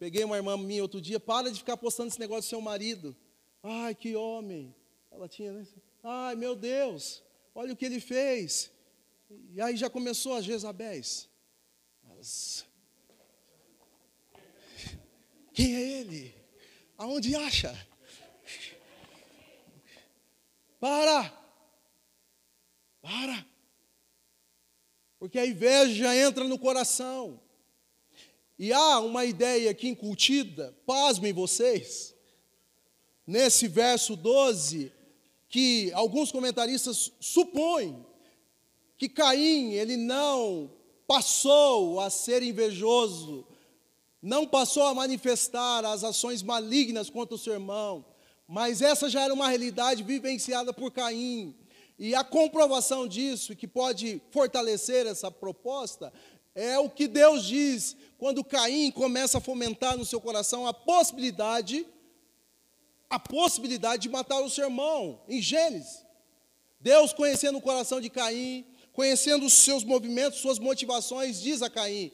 Peguei 0.00 0.24
uma 0.24 0.36
irmã 0.36 0.56
minha 0.56 0.80
outro 0.80 0.98
dia, 0.98 1.20
para 1.20 1.52
de 1.52 1.58
ficar 1.58 1.76
postando 1.76 2.08
esse 2.08 2.18
negócio 2.18 2.44
do 2.44 2.48
seu 2.48 2.60
marido. 2.62 3.14
Ai, 3.62 3.94
que 3.94 4.16
homem. 4.16 4.74
Ela 5.10 5.28
tinha, 5.28 5.52
né? 5.52 5.66
Ai, 6.02 6.34
meu 6.34 6.56
Deus, 6.56 7.22
olha 7.54 7.74
o 7.74 7.76
que 7.76 7.84
ele 7.84 8.00
fez. 8.00 8.70
E 9.52 9.60
aí 9.60 9.76
já 9.76 9.90
começou 9.90 10.34
as 10.34 10.46
Jezabéis. 10.46 11.28
Quem 15.52 15.76
é 15.76 15.80
ele? 16.00 16.34
Aonde 16.96 17.36
acha? 17.36 17.86
Para! 20.80 21.30
Para! 23.02 23.46
Porque 25.18 25.38
a 25.38 25.44
inveja 25.44 26.16
entra 26.16 26.44
no 26.44 26.58
coração. 26.58 27.38
E 28.62 28.74
há 28.74 29.00
uma 29.00 29.24
ideia 29.24 29.70
aqui 29.70 29.88
incutida, 29.88 30.76
pasmem 30.84 31.32
vocês, 31.32 32.14
nesse 33.26 33.66
verso 33.66 34.14
12, 34.14 34.92
que 35.48 35.90
alguns 35.94 36.30
comentaristas 36.30 37.10
supõem 37.18 38.04
que 38.98 39.08
Caim, 39.08 39.72
ele 39.72 39.96
não 39.96 40.70
passou 41.06 42.00
a 42.00 42.10
ser 42.10 42.42
invejoso, 42.42 43.46
não 44.20 44.46
passou 44.46 44.82
a 44.82 44.94
manifestar 44.94 45.82
as 45.86 46.04
ações 46.04 46.42
malignas 46.42 47.08
contra 47.08 47.36
o 47.36 47.38
seu 47.38 47.54
irmão, 47.54 48.04
mas 48.46 48.82
essa 48.82 49.08
já 49.08 49.22
era 49.22 49.32
uma 49.32 49.48
realidade 49.48 50.02
vivenciada 50.02 50.70
por 50.70 50.90
Caim. 50.90 51.56
E 51.98 52.14
a 52.14 52.22
comprovação 52.22 53.08
disso, 53.08 53.56
que 53.56 53.66
pode 53.66 54.20
fortalecer 54.30 55.06
essa 55.06 55.30
proposta, 55.30 56.12
é 56.54 56.78
o 56.78 56.90
que 56.90 57.06
Deus 57.06 57.44
diz 57.44 57.96
quando 58.18 58.44
Caim 58.44 58.90
começa 58.90 59.38
a 59.38 59.40
fomentar 59.40 59.96
no 59.96 60.04
seu 60.04 60.20
coração 60.20 60.66
a 60.66 60.74
possibilidade, 60.74 61.86
a 63.08 63.18
possibilidade 63.18 64.02
de 64.02 64.08
matar 64.08 64.40
o 64.40 64.50
seu 64.50 64.64
irmão, 64.64 65.22
em 65.28 65.40
Gênesis. 65.40 66.04
Deus 66.80 67.12
conhecendo 67.12 67.58
o 67.58 67.62
coração 67.62 68.00
de 68.00 68.10
Caim, 68.10 68.66
conhecendo 68.92 69.46
os 69.46 69.52
seus 69.52 69.84
movimentos, 69.84 70.40
suas 70.40 70.58
motivações, 70.58 71.40
diz 71.40 71.62
a 71.62 71.70
Caim: 71.70 72.12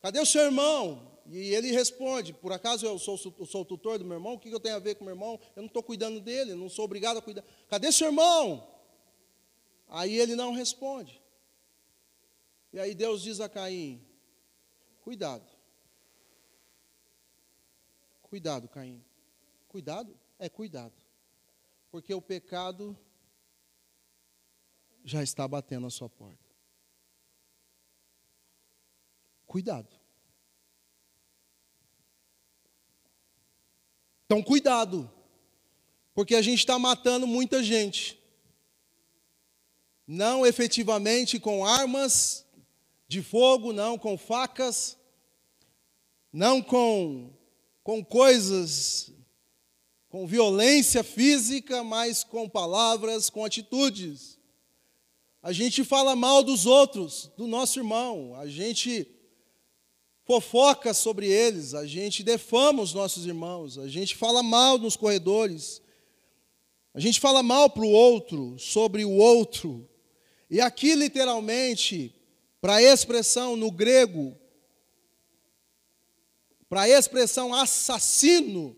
Cadê 0.00 0.20
o 0.20 0.26
seu 0.26 0.42
irmão? 0.42 1.16
E 1.28 1.54
ele 1.54 1.72
responde: 1.72 2.32
Por 2.32 2.52
acaso 2.52 2.86
eu 2.86 2.98
sou, 2.98 3.16
sou 3.16 3.62
o 3.62 3.64
tutor 3.64 3.98
do 3.98 4.04
meu 4.04 4.16
irmão? 4.16 4.34
O 4.34 4.38
que 4.38 4.50
eu 4.50 4.60
tenho 4.60 4.76
a 4.76 4.80
ver 4.80 4.94
com 4.94 5.04
meu 5.04 5.14
irmão? 5.14 5.40
Eu 5.54 5.62
não 5.62 5.66
estou 5.66 5.82
cuidando 5.82 6.20
dele, 6.20 6.54
não 6.54 6.68
sou 6.68 6.84
obrigado 6.84 7.18
a 7.18 7.22
cuidar. 7.22 7.44
Cadê 7.68 7.90
seu 7.90 8.08
irmão? 8.08 8.66
Aí 9.88 10.18
ele 10.18 10.34
não 10.34 10.52
responde. 10.52 11.20
E 12.76 12.78
aí 12.78 12.94
Deus 12.94 13.22
diz 13.22 13.40
a 13.40 13.48
Caim: 13.48 14.06
Cuidado. 15.00 15.50
Cuidado, 18.20 18.68
Caim. 18.68 19.02
Cuidado? 19.66 20.14
É 20.38 20.50
cuidado. 20.50 20.92
Porque 21.90 22.12
o 22.12 22.20
pecado 22.20 22.94
já 25.02 25.22
está 25.22 25.48
batendo 25.48 25.86
a 25.86 25.90
sua 25.90 26.10
porta. 26.10 26.54
Cuidado. 29.46 29.88
Então, 34.26 34.42
cuidado. 34.42 35.10
Porque 36.12 36.34
a 36.34 36.42
gente 36.42 36.58
está 36.58 36.78
matando 36.78 37.26
muita 37.26 37.62
gente. 37.62 38.22
Não 40.06 40.44
efetivamente 40.44 41.40
com 41.40 41.64
armas 41.64 42.45
de 43.08 43.22
fogo, 43.22 43.72
não 43.72 43.96
com 43.96 44.18
facas, 44.18 44.96
não 46.32 46.60
com, 46.60 47.30
com 47.82 48.04
coisas, 48.04 49.12
com 50.08 50.26
violência 50.26 51.04
física, 51.04 51.84
mas 51.84 52.24
com 52.24 52.48
palavras, 52.48 53.30
com 53.30 53.44
atitudes. 53.44 54.38
A 55.42 55.52
gente 55.52 55.84
fala 55.84 56.16
mal 56.16 56.42
dos 56.42 56.66
outros, 56.66 57.30
do 57.36 57.46
nosso 57.46 57.78
irmão, 57.78 58.34
a 58.34 58.48
gente 58.48 59.06
fofoca 60.24 60.92
sobre 60.92 61.28
eles, 61.28 61.72
a 61.72 61.86
gente 61.86 62.24
defama 62.24 62.82
os 62.82 62.92
nossos 62.92 63.26
irmãos, 63.26 63.78
a 63.78 63.86
gente 63.86 64.16
fala 64.16 64.42
mal 64.42 64.76
nos 64.76 64.96
corredores, 64.96 65.80
a 66.92 66.98
gente 66.98 67.20
fala 67.20 67.44
mal 67.44 67.70
para 67.70 67.84
o 67.84 67.90
outro, 67.90 68.58
sobre 68.58 69.04
o 69.04 69.12
outro. 69.12 69.88
E 70.50 70.60
aqui, 70.60 70.94
literalmente, 70.94 72.15
para 72.66 72.74
a 72.74 72.82
expressão 72.82 73.54
no 73.54 73.70
grego, 73.70 74.36
para 76.68 76.80
a 76.80 76.88
expressão 76.88 77.54
assassino, 77.54 78.76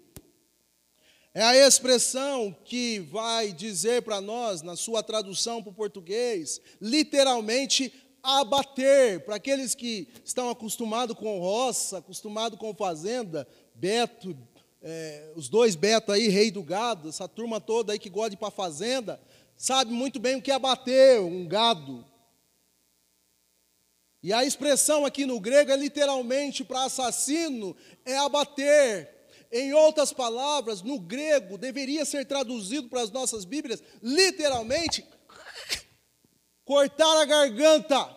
é 1.32 1.42
a 1.42 1.56
expressão 1.56 2.54
que 2.66 2.98
vai 2.98 3.50
dizer 3.50 4.02
para 4.02 4.20
nós, 4.20 4.60
na 4.60 4.76
sua 4.76 5.02
tradução 5.02 5.62
para 5.62 5.70
o 5.70 5.74
português, 5.74 6.60
literalmente 6.82 7.90
abater. 8.22 9.24
Para 9.24 9.36
aqueles 9.36 9.74
que 9.74 10.06
estão 10.22 10.50
acostumados 10.50 11.16
com 11.16 11.38
roça, 11.38 11.96
acostumados 11.96 12.58
com 12.58 12.74
fazenda, 12.74 13.48
Beto, 13.74 14.36
é, 14.82 15.32
os 15.34 15.48
dois 15.48 15.74
Beto 15.74 16.12
aí, 16.12 16.28
rei 16.28 16.50
do 16.50 16.62
gado, 16.62 17.08
essa 17.08 17.26
turma 17.26 17.58
toda 17.58 17.94
aí 17.94 17.98
que 17.98 18.10
gosta 18.10 18.28
de 18.28 18.36
ir 18.36 18.38
para 18.38 18.50
fazenda, 18.50 19.18
sabe 19.56 19.94
muito 19.94 20.20
bem 20.20 20.36
o 20.36 20.42
que 20.42 20.50
é 20.50 20.54
abater 20.54 21.22
um 21.22 21.48
gado. 21.48 22.04
E 24.22 24.32
a 24.32 24.44
expressão 24.44 25.06
aqui 25.06 25.24
no 25.24 25.38
grego 25.38 25.70
é 25.70 25.76
literalmente 25.76 26.64
para 26.64 26.84
assassino, 26.84 27.76
é 28.04 28.16
abater. 28.18 29.16
Em 29.50 29.72
outras 29.72 30.12
palavras, 30.12 30.82
no 30.82 30.98
grego, 30.98 31.56
deveria 31.56 32.04
ser 32.04 32.26
traduzido 32.26 32.88
para 32.88 33.00
as 33.00 33.10
nossas 33.10 33.44
Bíblias, 33.44 33.82
literalmente, 34.02 35.06
cortar 36.64 37.22
a 37.22 37.24
garganta. 37.24 38.16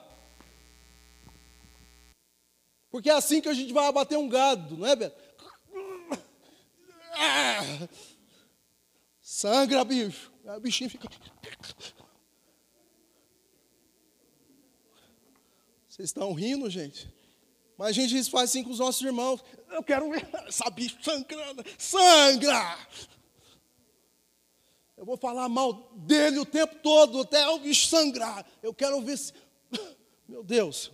Porque 2.90 3.10
é 3.10 3.14
assim 3.14 3.40
que 3.40 3.48
a 3.48 3.54
gente 3.54 3.72
vai 3.72 3.88
abater 3.88 4.18
um 4.18 4.28
gado, 4.28 4.76
não 4.76 4.88
é, 4.88 4.96
Beto? 4.96 5.22
Sangra, 9.22 9.86
bicho. 9.86 10.32
o 10.44 10.60
bichinho 10.60 10.90
fica. 10.90 11.08
Vocês 15.92 16.08
estão 16.08 16.32
rindo, 16.32 16.70
gente? 16.70 17.14
Mas 17.78 17.90
a 17.90 17.92
gente 17.92 18.32
faz 18.32 18.50
assim 18.50 18.64
com 18.64 18.70
os 18.70 18.80
nossos 18.80 19.02
irmãos. 19.02 19.44
Eu 19.70 19.84
quero 19.84 20.10
ver 20.10 20.26
essa 20.48 20.70
bicha 20.70 20.98
sangrando. 21.04 21.66
Sangra! 21.78 22.78
Eu 24.96 25.06
vou 25.06 25.18
falar 25.18 25.50
mal 25.50 25.92
dele 25.98 26.40
o 26.40 26.46
tempo 26.46 26.76
todo, 26.76 27.20
até 27.20 27.46
o 27.50 27.60
bicho 27.60 27.90
sangrar. 27.90 28.50
Eu 28.64 28.74
quero 28.74 29.02
ver 29.02 29.18
se. 29.18 29.34
Meu 30.30 30.42
Deus, 30.42 30.94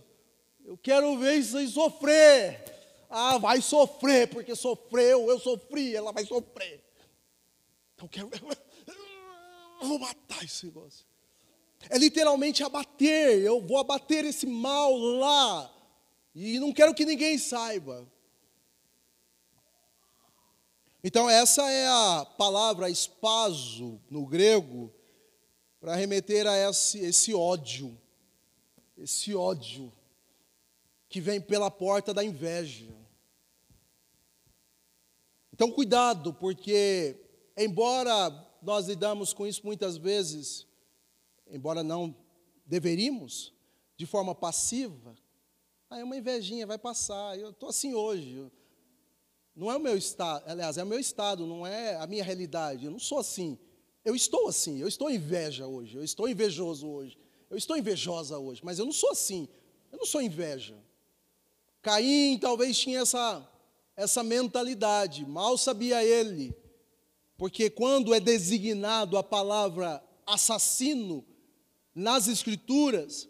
eu 0.64 0.76
quero 0.76 1.16
ver 1.16 1.36
isso 1.36 1.64
sofrer. 1.68 2.64
Ah, 3.08 3.38
vai 3.38 3.62
sofrer, 3.62 4.28
porque 4.28 4.56
sofreu, 4.56 5.30
eu 5.30 5.38
sofri, 5.38 5.94
ela 5.94 6.10
vai 6.10 6.26
sofrer. 6.26 6.84
Então 7.94 8.06
eu 8.06 8.28
quero. 8.28 8.30
Eu 9.80 9.86
vou 9.86 9.98
matar 10.00 10.42
esse 10.42 10.66
negócio. 10.66 11.06
É 11.88 11.98
literalmente 11.98 12.62
abater. 12.62 13.38
Eu 13.38 13.60
vou 13.60 13.78
abater 13.78 14.24
esse 14.24 14.46
mal 14.46 14.96
lá. 14.96 15.74
E 16.34 16.58
não 16.58 16.72
quero 16.72 16.94
que 16.94 17.04
ninguém 17.04 17.38
saiba. 17.38 18.06
Então, 21.02 21.30
essa 21.30 21.62
é 21.70 21.86
a 21.86 22.26
palavra 22.36 22.90
espaso 22.90 24.00
no 24.10 24.26
grego, 24.26 24.92
para 25.80 25.94
remeter 25.94 26.46
a 26.46 26.56
esse, 26.68 26.98
esse 26.98 27.32
ódio, 27.32 27.96
esse 28.96 29.34
ódio 29.34 29.92
que 31.08 31.20
vem 31.20 31.40
pela 31.40 31.70
porta 31.70 32.12
da 32.12 32.24
inveja. 32.24 32.92
Então, 35.52 35.72
cuidado, 35.72 36.34
porque, 36.34 37.16
embora 37.56 38.30
nós 38.62 38.86
lidamos 38.86 39.32
com 39.32 39.46
isso 39.46 39.62
muitas 39.64 39.96
vezes, 39.96 40.67
embora 41.50 41.82
não 41.82 42.14
deveríamos, 42.66 43.52
de 43.96 44.06
forma 44.06 44.34
passiva, 44.34 45.14
aí 45.90 46.02
uma 46.02 46.16
invejinha 46.16 46.66
vai 46.66 46.78
passar, 46.78 47.38
eu 47.38 47.50
estou 47.50 47.68
assim 47.68 47.94
hoje, 47.94 48.50
não 49.58 49.72
é 49.72 49.76
o 49.76 49.80
meu 49.80 49.96
estado, 49.96 50.44
aliás, 50.46 50.78
é 50.78 50.84
o 50.84 50.86
meu 50.86 51.00
estado, 51.00 51.44
não 51.44 51.66
é 51.66 51.96
a 51.96 52.06
minha 52.06 52.22
realidade. 52.22 52.84
Eu 52.84 52.92
não 52.92 52.98
sou 53.00 53.18
assim. 53.18 53.58
Eu 54.04 54.14
estou 54.14 54.46
assim, 54.46 54.78
eu 54.78 54.86
estou 54.86 55.10
inveja 55.10 55.66
hoje, 55.66 55.96
eu 55.96 56.04
estou 56.04 56.28
invejoso 56.28 56.86
hoje, 56.86 57.18
eu 57.50 57.56
estou 57.58 57.76
invejosa 57.76 58.38
hoje, 58.38 58.60
mas 58.64 58.78
eu 58.78 58.84
não 58.84 58.92
sou 58.92 59.10
assim. 59.10 59.48
Eu 59.90 59.98
não 59.98 60.06
sou 60.06 60.22
inveja. 60.22 60.76
Caim 61.82 62.38
talvez 62.38 62.78
tinha 62.78 63.00
essa 63.00 63.46
essa 63.96 64.22
mentalidade, 64.22 65.26
mal 65.26 65.58
sabia 65.58 66.04
ele, 66.04 66.54
porque 67.36 67.68
quando 67.68 68.14
é 68.14 68.20
designado 68.20 69.18
a 69.18 69.24
palavra 69.24 70.00
assassino 70.24 71.26
nas 71.98 72.28
escrituras, 72.28 73.28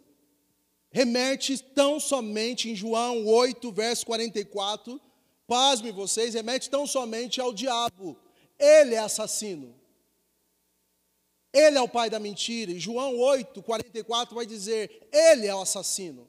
remete 0.90 1.56
tão 1.58 1.98
somente 1.98 2.68
em 2.68 2.76
João 2.76 3.26
8, 3.26 3.72
verso 3.72 4.04
44, 4.04 5.00
pasme 5.46 5.90
vocês, 5.90 6.34
remete 6.34 6.68
tão 6.68 6.86
somente 6.86 7.40
ao 7.40 7.54
diabo. 7.54 8.18
Ele 8.58 8.94
é 8.94 8.98
assassino. 8.98 9.74
Ele 11.50 11.78
é 11.78 11.80
o 11.80 11.88
pai 11.88 12.10
da 12.10 12.18
mentira. 12.18 12.70
E 12.70 12.78
João 12.78 13.18
8, 13.18 13.62
44 13.62 14.34
vai 14.34 14.44
dizer: 14.44 15.08
Ele 15.10 15.46
é 15.46 15.54
o 15.54 15.62
assassino. 15.62 16.28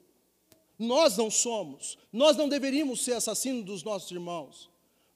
Nós 0.78 1.18
não 1.18 1.30
somos. 1.30 1.98
Nós 2.10 2.38
não 2.38 2.48
deveríamos 2.48 3.04
ser 3.04 3.12
assassinos 3.12 3.66
dos 3.66 3.82
nossos 3.82 4.10
irmãos. 4.10 4.70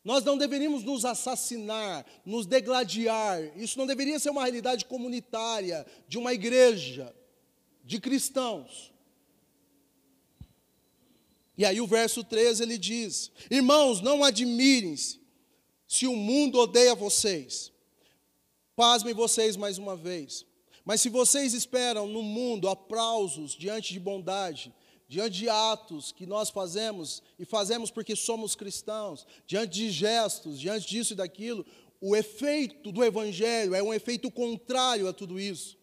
Nós 0.05 0.23
não 0.23 0.37
deveríamos 0.37 0.85
nos 0.85 1.05
assassinar, 1.07 2.05
nos 2.27 2.45
degladiar. 2.45 3.41
Isso 3.57 3.79
não 3.79 3.87
deveria 3.87 4.19
ser 4.19 4.29
uma 4.29 4.43
realidade 4.43 4.85
comunitária 4.85 5.87
de 6.07 6.19
uma 6.19 6.35
igreja, 6.35 7.15
de 7.83 7.99
cristãos. 7.99 8.93
E 11.57 11.65
aí 11.65 11.81
o 11.81 11.87
verso 11.87 12.23
13 12.23 12.63
ele 12.63 12.77
diz: 12.77 13.33
Irmãos, 13.51 14.03
não 14.03 14.23
admirem-se 14.23 15.21
se 15.87 16.07
o 16.07 16.15
mundo 16.15 16.59
odeia 16.59 16.95
vocês. 16.95 17.73
Pasmem 18.77 19.15
vocês 19.15 19.57
mais 19.57 19.79
uma 19.79 19.97
vez. 19.97 20.45
Mas 20.85 21.01
se 21.01 21.09
vocês 21.09 21.55
esperam 21.55 22.07
no 22.07 22.23
mundo 22.23 22.69
aplausos 22.69 23.53
diante 23.53 23.95
de 23.95 24.01
bondade, 24.01 24.75
diante 25.07 25.39
de 25.39 25.49
atos 25.49 26.13
que 26.13 26.27
nós 26.27 26.51
fazemos, 26.51 27.23
e 27.39 27.45
fazemos 27.45 27.91
porque 27.91 28.17
somos 28.17 28.55
cristãos, 28.55 29.27
diante 29.47 29.75
de 29.75 29.91
gestos, 29.91 30.59
diante 30.59 30.89
disso 30.89 31.13
e 31.13 31.17
daquilo, 31.17 31.65
o 32.01 32.15
efeito 32.17 32.91
do 32.91 33.05
Evangelho 33.05 33.75
é 33.75 33.83
um 33.83 33.95
efeito 33.95 34.31
contrário 34.31 35.09
a 35.09 35.13
tudo 35.13 35.39
isso. 35.39 35.79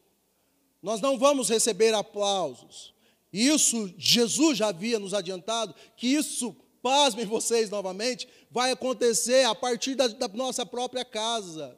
Nós 0.81 0.99
não 1.01 1.17
vamos 1.17 1.49
receber 1.49 1.93
aplausos, 1.93 2.93
isso 3.31 3.93
Jesus 3.97 4.57
já 4.57 4.67
havia 4.67 4.99
nos 4.99 5.13
adiantado, 5.13 5.73
que 5.95 6.07
isso, 6.07 6.55
pasmem 6.81 7.25
vocês 7.25 7.69
novamente, 7.69 8.27
vai 8.49 8.71
acontecer 8.71 9.45
a 9.45 9.55
partir 9.55 9.95
da, 9.95 10.07
da 10.07 10.27
nossa 10.27 10.65
própria 10.65 11.05
casa. 11.05 11.77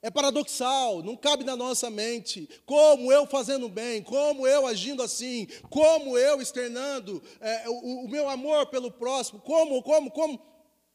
É 0.00 0.10
paradoxal, 0.10 1.02
não 1.02 1.16
cabe 1.16 1.42
na 1.42 1.56
nossa 1.56 1.90
mente. 1.90 2.48
Como 2.64 3.12
eu 3.12 3.26
fazendo 3.26 3.68
bem, 3.68 4.02
como 4.02 4.46
eu 4.46 4.66
agindo 4.66 5.02
assim, 5.02 5.46
como 5.68 6.16
eu 6.16 6.40
externando 6.40 7.22
é, 7.40 7.68
o, 7.68 8.04
o 8.04 8.08
meu 8.08 8.28
amor 8.28 8.66
pelo 8.66 8.90
próximo, 8.90 9.40
como, 9.40 9.82
como, 9.82 10.10
como. 10.10 10.40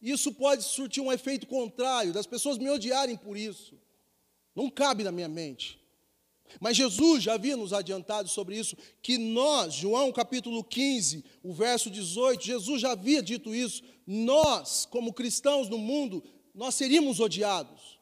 Isso 0.01 0.33
pode 0.33 0.63
surtir 0.63 1.01
um 1.01 1.11
efeito 1.11 1.47
contrário, 1.47 2.13
das 2.13 2.25
pessoas 2.25 2.57
me 2.57 2.69
odiarem 2.69 3.17
por 3.17 3.37
isso. 3.37 3.77
Não 4.55 4.69
cabe 4.69 5.03
na 5.03 5.11
minha 5.11 5.27
mente. 5.27 5.79
Mas 6.59 6.77
Jesus 6.77 7.23
já 7.23 7.33
havia 7.33 7.57
nos 7.57 7.73
adiantado 7.73 8.29
sobre 8.29 8.57
isso, 8.57 8.77
que 9.01 9.17
nós, 9.17 9.73
João 9.73 10.11
capítulo 10.11 10.63
15, 10.63 11.23
o 11.41 11.53
verso 11.53 11.89
18, 11.89 12.43
Jesus 12.43 12.81
já 12.81 12.91
havia 12.91 13.21
dito 13.21 13.53
isso, 13.55 13.83
nós, 14.05 14.85
como 14.85 15.13
cristãos 15.13 15.67
no 15.69 15.77
mundo, 15.77 16.23
nós 16.53 16.75
seríamos 16.75 17.19
odiados. 17.19 17.97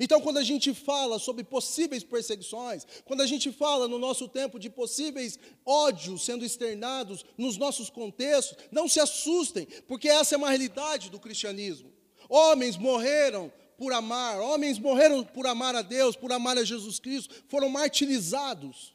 Então, 0.00 0.20
quando 0.20 0.38
a 0.38 0.42
gente 0.42 0.72
fala 0.74 1.18
sobre 1.18 1.44
possíveis 1.44 2.02
perseguições, 2.02 2.86
quando 3.04 3.20
a 3.20 3.26
gente 3.26 3.52
fala 3.52 3.86
no 3.86 3.98
nosso 3.98 4.26
tempo 4.26 4.58
de 4.58 4.70
possíveis 4.70 5.38
ódios 5.64 6.24
sendo 6.24 6.44
externados 6.44 7.24
nos 7.36 7.56
nossos 7.56 7.90
contextos, 7.90 8.56
não 8.70 8.88
se 8.88 8.98
assustem, 9.00 9.66
porque 9.86 10.08
essa 10.08 10.34
é 10.34 10.38
uma 10.38 10.48
realidade 10.48 11.10
do 11.10 11.20
cristianismo. 11.20 11.92
Homens 12.28 12.76
morreram 12.76 13.52
por 13.76 13.92
amar, 13.92 14.40
homens 14.40 14.78
morreram 14.78 15.24
por 15.24 15.46
amar 15.46 15.74
a 15.74 15.82
Deus, 15.82 16.16
por 16.16 16.32
amar 16.32 16.56
a 16.56 16.64
Jesus 16.64 16.98
Cristo, 16.98 17.34
foram 17.48 17.68
martirizados. 17.68 18.92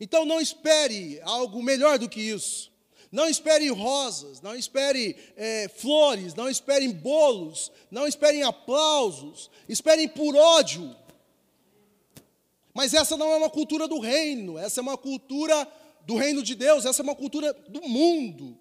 Então 0.00 0.24
não 0.24 0.40
espere 0.40 1.20
algo 1.22 1.62
melhor 1.62 1.98
do 1.98 2.08
que 2.08 2.20
isso. 2.20 2.70
Não 3.10 3.26
espere 3.26 3.68
rosas, 3.70 4.40
não 4.42 4.54
espere 4.54 5.16
é, 5.36 5.68
flores, 5.68 6.34
não 6.34 6.48
espere 6.48 6.86
bolos, 6.88 7.72
não 7.90 8.06
espere 8.06 8.42
aplausos, 8.42 9.50
esperem 9.68 10.06
por 10.06 10.36
ódio. 10.36 10.94
Mas 12.74 12.92
essa 12.92 13.16
não 13.16 13.32
é 13.32 13.36
uma 13.36 13.48
cultura 13.50 13.88
do 13.88 13.98
reino, 13.98 14.58
essa 14.58 14.80
é 14.80 14.82
uma 14.82 14.98
cultura 14.98 15.66
do 16.06 16.16
reino 16.16 16.42
de 16.42 16.54
Deus, 16.54 16.84
essa 16.84 17.02
é 17.02 17.04
uma 17.04 17.14
cultura 17.14 17.52
do 17.68 17.82
mundo. 17.88 18.58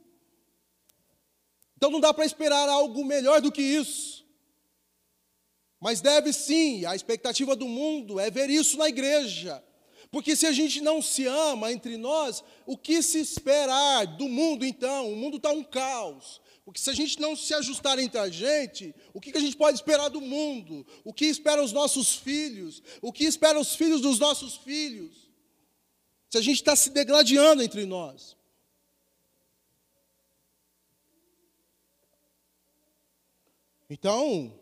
Então 1.75 1.91
não 1.91 1.99
dá 1.99 2.13
para 2.13 2.25
esperar 2.25 2.67
algo 2.69 3.03
melhor 3.05 3.41
do 3.41 3.51
que 3.51 3.61
isso. 3.61 4.25
Mas 5.79 6.01
deve 6.01 6.33
sim, 6.33 6.85
a 6.85 6.95
expectativa 6.95 7.55
do 7.55 7.67
mundo 7.67 8.19
é 8.19 8.31
ver 8.31 8.49
isso 8.49 8.77
na 8.77 8.89
igreja. 8.89 9.63
Porque 10.11 10.35
se 10.35 10.45
a 10.45 10.51
gente 10.51 10.81
não 10.81 11.01
se 11.01 11.25
ama 11.25 11.71
entre 11.71 11.97
nós, 11.97 12.43
o 12.65 12.77
que 12.77 13.01
se 13.01 13.19
esperar 13.19 14.05
do 14.05 14.29
mundo 14.29 14.65
então? 14.65 15.11
O 15.11 15.15
mundo 15.15 15.37
está 15.37 15.51
um 15.51 15.63
caos. 15.63 16.41
Porque 16.63 16.79
se 16.79 16.89
a 16.89 16.93
gente 16.93 17.19
não 17.19 17.35
se 17.35 17.53
ajustar 17.53 17.97
entre 17.99 18.19
a 18.19 18.29
gente, 18.29 18.93
o 19.13 19.21
que 19.21 19.37
a 19.37 19.39
gente 19.39 19.55
pode 19.55 19.77
esperar 19.77 20.09
do 20.09 20.19
mundo? 20.19 20.85
O 21.03 21.13
que 21.13 21.25
espera 21.25 21.63
os 21.63 21.71
nossos 21.71 22.15
filhos? 22.15 22.81
O 23.01 23.11
que 23.11 23.25
espera 23.25 23.59
os 23.59 23.75
filhos 23.75 24.01
dos 24.01 24.19
nossos 24.19 24.57
filhos? 24.57 25.29
Se 26.29 26.37
a 26.37 26.41
gente 26.41 26.57
está 26.57 26.75
se 26.75 26.89
degladiando 26.89 27.63
entre 27.63 27.85
nós. 27.85 28.35
Então, 33.89 34.53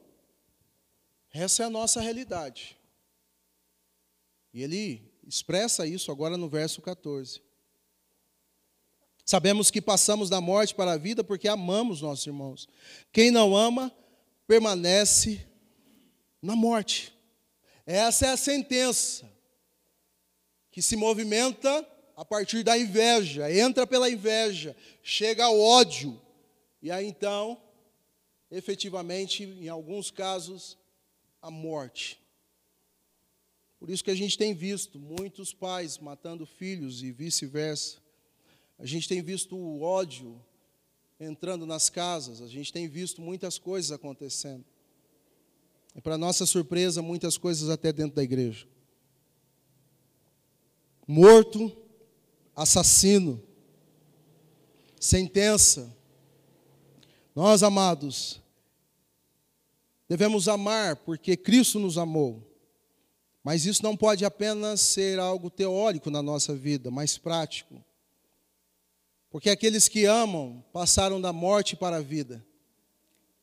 essa 1.33 1.63
é 1.63 1.65
a 1.65 1.69
nossa 1.71 1.99
realidade. 1.99 2.77
E 4.53 4.61
ele 4.61 5.11
expressa 5.25 5.85
isso 5.85 6.11
agora 6.11 6.37
no 6.37 6.47
verso 6.47 6.81
14. 6.81 7.41
Sabemos 9.25 9.71
que 9.71 9.81
passamos 9.81 10.29
da 10.29 10.39
morte 10.39 10.75
para 10.75 10.93
a 10.93 10.97
vida 10.97 11.23
porque 11.23 11.47
amamos 11.47 12.01
nossos 12.01 12.27
irmãos. 12.27 12.67
Quem 13.11 13.31
não 13.31 13.57
ama, 13.57 13.91
permanece 14.45 15.45
na 16.41 16.55
morte. 16.55 17.11
Essa 17.85 18.27
é 18.27 18.29
a 18.29 18.37
sentença 18.37 19.31
que 20.71 20.81
se 20.81 20.95
movimenta 20.95 21.87
a 22.15 22.23
partir 22.23 22.63
da 22.63 22.77
inveja, 22.77 23.51
entra 23.51 23.85
pela 23.85 24.09
inveja, 24.09 24.75
chega 25.01 25.45
ao 25.45 25.59
ódio, 25.59 26.19
e 26.81 26.91
aí 26.91 27.07
então, 27.07 27.61
efetivamente, 28.49 29.43
em 29.43 29.67
alguns 29.67 30.11
casos, 30.11 30.77
a 31.41 31.49
morte. 31.49 32.24
Por 33.79 33.89
isso 33.89 34.03
que 34.03 34.11
a 34.11 34.15
gente 34.15 34.37
tem 34.37 34.53
visto 34.53 34.99
muitos 34.99 35.53
pais 35.53 35.97
matando 35.97 36.45
filhos 36.45 37.03
e 37.03 37.11
vice-versa. 37.11 37.97
A 38.79 38.85
gente 38.85 39.07
tem 39.07 39.21
visto 39.21 39.55
o 39.55 39.81
ódio 39.81 40.41
entrando 41.19 41.65
nas 41.65 41.89
casas, 41.89 42.41
a 42.41 42.47
gente 42.47 42.73
tem 42.73 42.87
visto 42.87 43.21
muitas 43.21 43.57
coisas 43.57 43.91
acontecendo. 43.91 44.65
E 45.95 46.01
para 46.01 46.17
nossa 46.17 46.45
surpresa, 46.45 47.01
muitas 47.01 47.37
coisas 47.37 47.69
até 47.69 47.93
dentro 47.93 48.15
da 48.15 48.23
igreja. 48.23 48.67
Morto, 51.07 51.71
assassino, 52.55 53.41
sentença. 54.99 55.95
Nós, 57.33 57.63
amados, 57.63 58.41
Devemos 60.07 60.47
amar 60.47 60.97
porque 60.97 61.35
Cristo 61.35 61.79
nos 61.79 61.97
amou. 61.97 62.44
Mas 63.45 63.63
isso 63.67 63.83
não 63.83 63.95
pode 63.95 64.25
apenas 64.25 64.81
ser 64.81 65.19
algo 65.19 65.51
teórico 65.51 66.09
na 66.09 66.23
nossa 66.23 66.55
vida, 66.55 66.89
mas 66.89 67.15
prático. 67.15 67.79
Porque 69.29 69.51
aqueles 69.51 69.87
que 69.87 70.03
amam 70.05 70.65
passaram 70.73 71.21
da 71.21 71.31
morte 71.31 71.75
para 71.75 71.97
a 71.97 72.01
vida. 72.01 72.43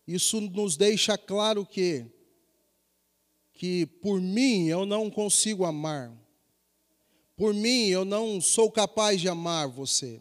isso 0.05 0.41
nos 0.41 0.77
deixa 0.77 1.17
claro 1.17 1.65
que 1.65 2.05
que 3.53 3.87
por 3.87 4.21
mim 4.21 4.67
eu 4.67 4.85
não 4.85 5.09
consigo 5.09 5.65
amar. 5.65 6.12
Por 7.37 7.55
mim 7.55 7.87
eu 7.87 8.05
não 8.05 8.41
sou 8.41 8.73
capaz 8.73 9.21
de 9.21 9.29
amar 9.29 9.69
você. 9.69 10.21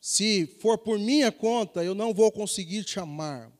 Se 0.00 0.46
for 0.46 0.78
por 0.78 0.98
minha 0.98 1.30
conta, 1.30 1.84
eu 1.84 1.94
não 1.94 2.14
vou 2.14 2.32
conseguir 2.32 2.84
te 2.84 2.98
amar. 2.98 3.52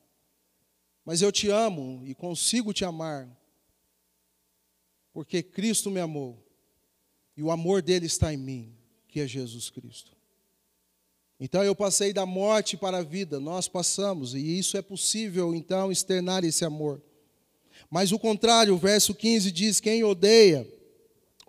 Mas 1.05 1.21
eu 1.21 1.31
te 1.31 1.49
amo 1.49 2.01
e 2.03 2.15
consigo 2.15 2.73
te 2.73 2.83
amar. 2.83 3.29
Porque 5.13 5.43
Cristo 5.43 5.89
me 5.89 5.99
amou. 5.99 6.41
E 7.35 7.43
o 7.43 7.51
amor 7.51 7.81
dele 7.81 8.05
está 8.05 8.33
em 8.33 8.37
mim, 8.37 8.75
que 9.07 9.19
é 9.19 9.27
Jesus 9.27 9.69
Cristo. 9.69 10.15
Então 11.39 11.63
eu 11.63 11.75
passei 11.75 12.13
da 12.13 12.25
morte 12.25 12.77
para 12.77 12.99
a 12.99 13.03
vida, 13.03 13.39
nós 13.39 13.67
passamos, 13.67 14.35
e 14.35 14.59
isso 14.59 14.77
é 14.77 14.81
possível 14.81 15.55
então 15.55 15.91
externar 15.91 16.43
esse 16.43 16.63
amor. 16.63 17.01
Mas 17.89 18.11
o 18.11 18.19
contrário, 18.19 18.75
o 18.75 18.77
verso 18.77 19.15
15 19.15 19.51
diz: 19.51 19.79
Quem 19.79 20.03
odeia 20.03 20.67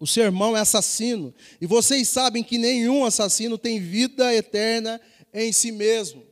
o 0.01 0.07
seu 0.07 0.25
irmão 0.25 0.57
é 0.57 0.61
assassino, 0.61 1.33
e 1.61 1.67
vocês 1.67 2.09
sabem 2.09 2.43
que 2.43 2.59
nenhum 2.59 3.05
assassino 3.05 3.59
tem 3.59 3.79
vida 3.79 4.35
eterna 4.35 5.01
em 5.33 5.53
si 5.53 5.71
mesmo. 5.71 6.25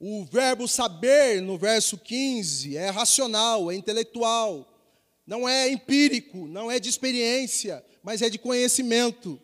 O 0.00 0.24
verbo 0.24 0.66
saber, 0.66 1.40
no 1.40 1.56
verso 1.56 1.96
15, 1.96 2.76
é 2.76 2.90
racional, 2.90 3.70
é 3.70 3.76
intelectual, 3.76 4.71
não 5.26 5.48
é 5.48 5.68
empírico, 5.68 6.46
não 6.46 6.70
é 6.70 6.78
de 6.78 6.88
experiência, 6.88 7.84
mas 8.02 8.22
é 8.22 8.28
de 8.28 8.38
conhecimento, 8.38 9.40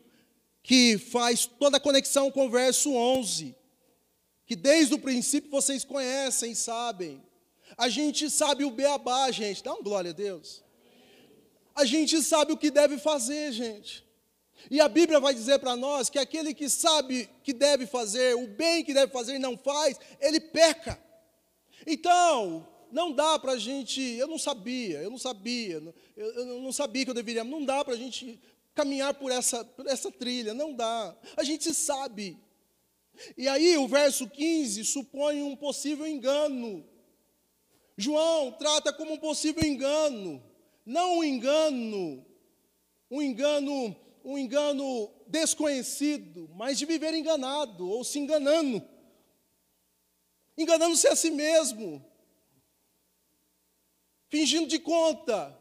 que 0.62 0.98
faz 0.98 1.46
toda 1.46 1.76
a 1.76 1.80
conexão 1.80 2.30
com 2.30 2.46
o 2.46 2.50
verso 2.50 2.92
11, 2.92 3.54
que 4.44 4.56
desde 4.56 4.94
o 4.94 4.98
princípio 4.98 5.50
vocês 5.50 5.84
conhecem, 5.84 6.54
sabem. 6.54 7.22
A 7.76 7.88
gente 7.88 8.28
sabe 8.28 8.64
o 8.64 8.70
beabá, 8.70 9.30
gente, 9.30 9.62
dá 9.62 9.72
uma 9.72 9.82
glória 9.82 10.10
a 10.10 10.14
Deus. 10.14 10.62
A 11.74 11.84
gente 11.84 12.20
sabe 12.22 12.52
o 12.52 12.56
que 12.56 12.70
deve 12.70 12.98
fazer, 12.98 13.52
gente. 13.52 14.04
E 14.70 14.80
a 14.80 14.88
Bíblia 14.88 15.20
vai 15.20 15.32
dizer 15.32 15.58
para 15.60 15.76
nós 15.76 16.10
que 16.10 16.18
aquele 16.18 16.52
que 16.52 16.68
sabe 16.68 17.30
que 17.44 17.52
deve 17.52 17.86
fazer, 17.86 18.34
o 18.34 18.48
bem 18.48 18.84
que 18.84 18.92
deve 18.92 19.12
fazer 19.12 19.36
e 19.36 19.38
não 19.38 19.56
faz, 19.56 19.98
ele 20.20 20.40
peca. 20.40 21.00
Então, 21.86 22.66
não 22.90 23.12
dá 23.12 23.38
para 23.38 23.53
a 23.53 23.59
gente, 23.59 24.01
eu 24.01 24.27
não 24.27 24.38
sabia, 24.38 24.98
eu 24.98 25.11
não 25.11 25.18
sabia, 25.18 25.83
eu, 26.16 26.33
eu 26.33 26.61
não 26.61 26.72
sabia 26.72 27.05
que 27.05 27.11
eu 27.11 27.14
deveria, 27.14 27.44
não 27.44 27.64
dá 27.64 27.85
para 27.85 27.94
a 27.94 27.96
gente 27.96 28.40
caminhar 28.74 29.14
por 29.14 29.33
essa, 29.33 29.64
por 29.64 29.87
essa 29.87 30.11
trilha, 30.11 30.55
não 30.55 30.72
dá. 30.72 31.16
A 31.37 31.42
gente 31.42 31.74
sabe. 31.74 32.38
E 33.37 33.48
aí 33.48 33.77
o 33.77 33.88
verso 33.88 34.29
15 34.29 34.85
supõe 34.85 35.42
um 35.42 35.57
possível 35.57 36.07
engano. 36.07 36.85
João 37.96 38.53
trata 38.53 38.92
como 38.92 39.14
um 39.14 39.18
possível 39.18 39.64
engano, 39.64 40.40
não 40.87 41.18
um 41.18 41.24
engano, 41.24 42.24
um 43.11 43.20
engano, 43.20 43.96
um 44.24 44.38
engano 44.38 45.11
desconhecido, 45.27 46.48
mas 46.55 46.79
de 46.79 46.87
viver 46.87 47.12
enganado 47.12 47.88
ou 47.88 48.05
se 48.05 48.20
enganando, 48.20 48.81
enganando-se 50.57 51.09
a 51.09 51.16
si 51.16 51.31
mesmo, 51.33 52.05
fingindo 54.28 54.66
de 54.66 54.78
conta. 54.78 55.56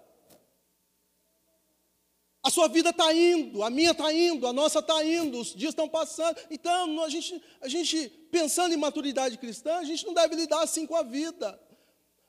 A 2.44 2.50
sua 2.50 2.68
vida 2.68 2.92
está 2.92 3.14
indo, 3.14 3.62
a 3.62 3.70
minha 3.70 3.92
está 3.92 4.14
indo, 4.14 4.48
a 4.48 4.54
nossa 4.54 4.80
está 4.80 5.04
indo, 5.04 5.40
os 5.40 5.54
dias 5.54 5.72
estão 5.72 5.90
passando. 5.90 6.40
Então, 6.50 7.04
a 7.04 7.10
gente, 7.10 7.42
a 7.60 7.68
gente, 7.68 8.08
pensando 8.32 8.74
em 8.74 8.78
maturidade 8.78 9.38
cristã, 9.38 9.76
a 9.76 9.84
gente 9.84 10.06
não 10.06 10.14
deve 10.14 10.36
lidar 10.36 10.62
assim 10.62 10.86
com 10.86 10.96
a 10.96 11.04
vida 11.04 11.60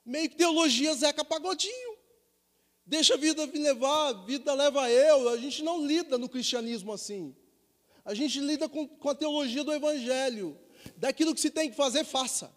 meio 0.09 0.27
que 0.27 0.35
teologia 0.35 0.93
Zeca 0.95 1.23
Pagodinho. 1.23 1.97
Deixa 2.83 3.13
a 3.13 3.17
vida 3.17 3.45
me 3.45 3.59
levar, 3.59 4.07
a 4.07 4.13
vida 4.13 4.51
leva 4.55 4.89
eu. 4.89 5.29
A 5.29 5.37
gente 5.37 5.61
não 5.63 5.85
lida 5.85 6.17
no 6.17 6.27
cristianismo 6.27 6.91
assim. 6.91 7.35
A 8.03 8.15
gente 8.15 8.39
lida 8.39 8.67
com, 8.67 8.87
com 8.87 9.09
a 9.09 9.13
teologia 9.13 9.63
do 9.63 9.71
Evangelho. 9.71 10.59
Daquilo 10.97 11.35
que 11.35 11.41
se 11.41 11.51
tem 11.51 11.69
que 11.69 11.75
fazer, 11.75 12.03
faça. 12.03 12.51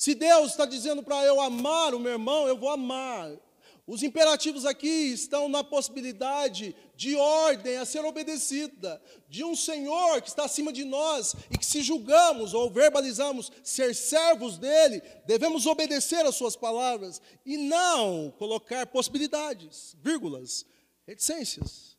Se 0.00 0.14
Deus 0.14 0.52
está 0.52 0.64
dizendo 0.64 1.02
para 1.02 1.22
eu 1.26 1.38
amar 1.42 1.94
o 1.94 2.00
meu 2.00 2.12
irmão, 2.12 2.48
eu 2.48 2.56
vou 2.56 2.70
amar. 2.70 3.38
Os 3.86 4.02
imperativos 4.02 4.64
aqui 4.64 4.88
estão 4.88 5.46
na 5.46 5.62
possibilidade 5.62 6.74
de 6.96 7.16
ordem 7.16 7.76
a 7.76 7.84
ser 7.84 8.02
obedecida, 8.06 8.98
de 9.28 9.44
um 9.44 9.54
Senhor 9.54 10.22
que 10.22 10.30
está 10.30 10.46
acima 10.46 10.72
de 10.72 10.86
nós 10.86 11.34
e 11.50 11.58
que, 11.58 11.66
se 11.66 11.82
julgamos 11.82 12.54
ou 12.54 12.70
verbalizamos 12.70 13.52
ser 13.62 13.94
servos 13.94 14.56
dele, 14.56 15.02
devemos 15.26 15.66
obedecer 15.66 16.24
às 16.24 16.34
suas 16.34 16.56
palavras 16.56 17.20
e 17.44 17.58
não 17.58 18.32
colocar 18.38 18.86
possibilidades, 18.86 19.94
vírgulas, 20.02 20.64
reticências. 21.06 21.98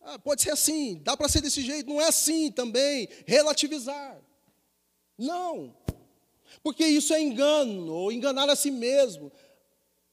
Ah, 0.00 0.18
pode 0.18 0.40
ser 0.40 0.52
assim, 0.52 0.98
dá 1.04 1.14
para 1.14 1.28
ser 1.28 1.42
desse 1.42 1.60
jeito, 1.60 1.90
não 1.90 2.00
é 2.00 2.08
assim 2.08 2.50
também, 2.50 3.06
relativizar. 3.26 4.18
Não, 5.18 5.76
porque 6.62 6.84
isso 6.86 7.12
é 7.12 7.20
engano, 7.20 7.92
ou 7.92 8.12
enganar 8.12 8.48
a 8.48 8.56
si 8.56 8.70
mesmo 8.70 9.32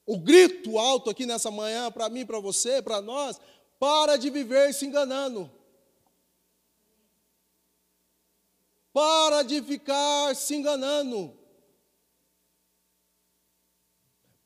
o 0.05 0.17
grito 0.17 0.77
alto 0.77 1.09
aqui 1.09 1.25
nessa 1.25 1.49
manhã, 1.51 1.91
para 1.91 2.09
mim, 2.09 2.25
para 2.25 2.39
você, 2.39 2.81
para 2.81 3.01
nós, 3.01 3.39
para 3.79 4.17
de 4.17 4.29
viver 4.29 4.73
se 4.73 4.85
enganando. 4.85 5.49
Para 8.91 9.41
de 9.43 9.61
ficar 9.61 10.35
se 10.35 10.55
enganando. 10.55 11.33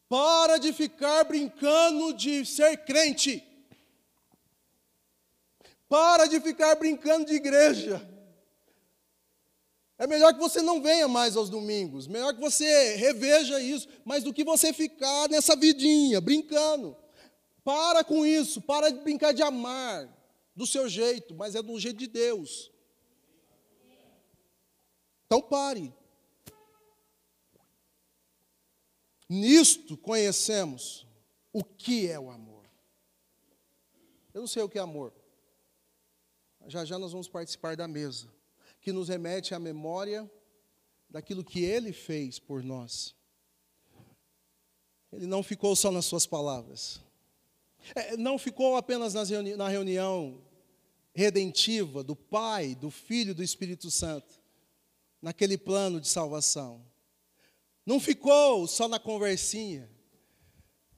Para 0.07 0.57
de 0.57 0.71
ficar 0.71 1.23
brincando 1.23 2.13
de 2.13 2.45
ser 2.45 2.85
crente. 2.85 3.43
Para 5.89 6.27
de 6.27 6.39
ficar 6.39 6.75
brincando 6.75 7.25
de 7.25 7.33
igreja. 7.33 8.14
É 9.97 10.05
melhor 10.05 10.33
que 10.33 10.39
você 10.39 10.61
não 10.61 10.81
venha 10.81 11.07
mais 11.07 11.37
aos 11.37 11.49
domingos, 11.49 12.05
melhor 12.05 12.33
que 12.33 12.41
você 12.41 12.95
reveja 12.95 13.61
isso, 13.61 13.87
mas 14.03 14.23
do 14.23 14.33
que 14.33 14.43
você 14.43 14.73
ficar 14.73 15.29
nessa 15.29 15.55
vidinha, 15.55 16.19
brincando. 16.19 16.97
Para 17.63 18.03
com 18.03 18.25
isso, 18.25 18.61
para 18.61 18.89
de 18.89 18.99
brincar 18.99 19.33
de 19.33 19.41
amar 19.41 20.13
do 20.53 20.67
seu 20.67 20.89
jeito, 20.89 21.33
mas 21.33 21.55
é 21.55 21.61
do 21.61 21.79
jeito 21.79 21.97
de 21.97 22.07
Deus. 22.07 22.71
Então 25.25 25.41
pare. 25.41 25.93
Nisto 29.29 29.97
conhecemos 29.97 31.07
o 31.53 31.63
que 31.63 32.07
é 32.07 32.19
o 32.19 32.29
amor. 32.29 32.69
Eu 34.33 34.41
não 34.41 34.47
sei 34.47 34.61
o 34.61 34.69
que 34.69 34.77
é 34.77 34.81
amor. 34.81 35.13
Já 36.67 36.83
já 36.83 36.99
nós 36.99 37.13
vamos 37.13 37.29
participar 37.29 37.77
da 37.77 37.87
mesa 37.87 38.34
que 38.85 38.93
nos 38.93 39.09
remete 39.09 39.55
à 39.55 39.59
memória 39.59 40.31
daquilo 41.09 41.43
que 41.43 41.63
ele 41.63 41.91
fez 41.91 42.37
por 42.37 42.63
nós. 42.63 43.15
Ele 45.11 45.25
não 45.25 45.41
ficou 45.41 45.75
só 45.75 45.89
nas 45.89 46.05
suas 46.05 46.27
palavras. 46.27 47.01
É, 47.95 48.15
não 48.15 48.37
ficou 48.37 48.77
apenas 48.77 49.15
reuni 49.27 49.55
na 49.55 49.67
reunião 49.67 50.39
redentiva 51.15 52.03
do 52.03 52.15
Pai, 52.15 52.75
do 52.75 52.91
Filho 52.91 53.31
e 53.31 53.33
do 53.33 53.41
Espírito 53.41 53.89
Santo, 53.89 54.39
naquele 55.19 55.57
plano 55.57 55.99
de 55.99 56.07
salvação. 56.07 56.85
Não 57.83 57.99
ficou 57.99 58.67
só 58.67 58.87
na 58.87 58.99
conversinha. 58.99 59.89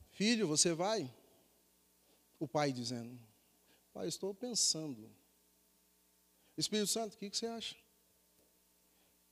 Filho, 0.10 0.46
você 0.46 0.74
vai? 0.74 1.10
O 2.38 2.50
pai 2.50 2.74
dizendo: 2.74 3.18
Pai, 3.94 4.10
estou 4.10 4.34
pensando. 4.34 5.10
Espírito 6.58 6.88
Santo, 6.88 7.14
o 7.14 7.18
que, 7.18 7.30
você 7.30 7.46
acha? 7.46 7.76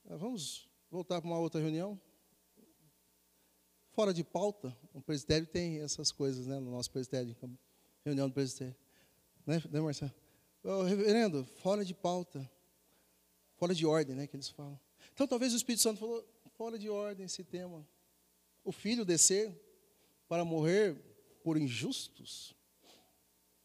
Ah, 0.08 0.16
vamos 0.16 0.70
voltar 0.92 1.20
para 1.20 1.28
uma 1.28 1.40
outra 1.40 1.60
reunião? 1.60 2.00
Fora 3.92 4.14
de 4.14 4.24
pauta, 4.24 4.78
o 4.94 5.02
presbitério 5.02 5.48
tem 5.48 5.80
essas 5.80 6.12
coisas, 6.12 6.46
né? 6.46 6.60
No 6.60 6.70
nosso 6.70 6.92
presbitério, 6.92 7.36
reunião 8.04 8.28
do 8.28 8.34
presbitério. 8.34 8.76
Né, 9.46 9.62
né 9.72 9.82
Marcelo? 9.82 10.14
Reverendo, 10.88 11.46
fora 11.64 11.84
de 11.84 11.94
pauta. 11.94 12.50
Fora 13.56 13.74
de 13.74 13.86
ordem, 13.86 14.16
né? 14.16 14.28
Que 14.28 14.36
eles 14.36 14.50
falam. 14.50 14.80
Então, 15.14 15.28
talvez 15.28 15.54
o 15.54 15.58
Espírito 15.58 15.82
Santo 15.82 16.00
falou, 16.00 16.24
fora 16.58 16.78
de 16.78 16.90
ordem 16.90 17.26
esse 17.26 17.44
tema. 17.44 17.88
O 18.64 18.72
filho 18.72 19.06
descer 19.06 19.54
para 20.28 20.44
morrer 20.44 20.96
por 21.44 21.58
injustos 21.58 22.55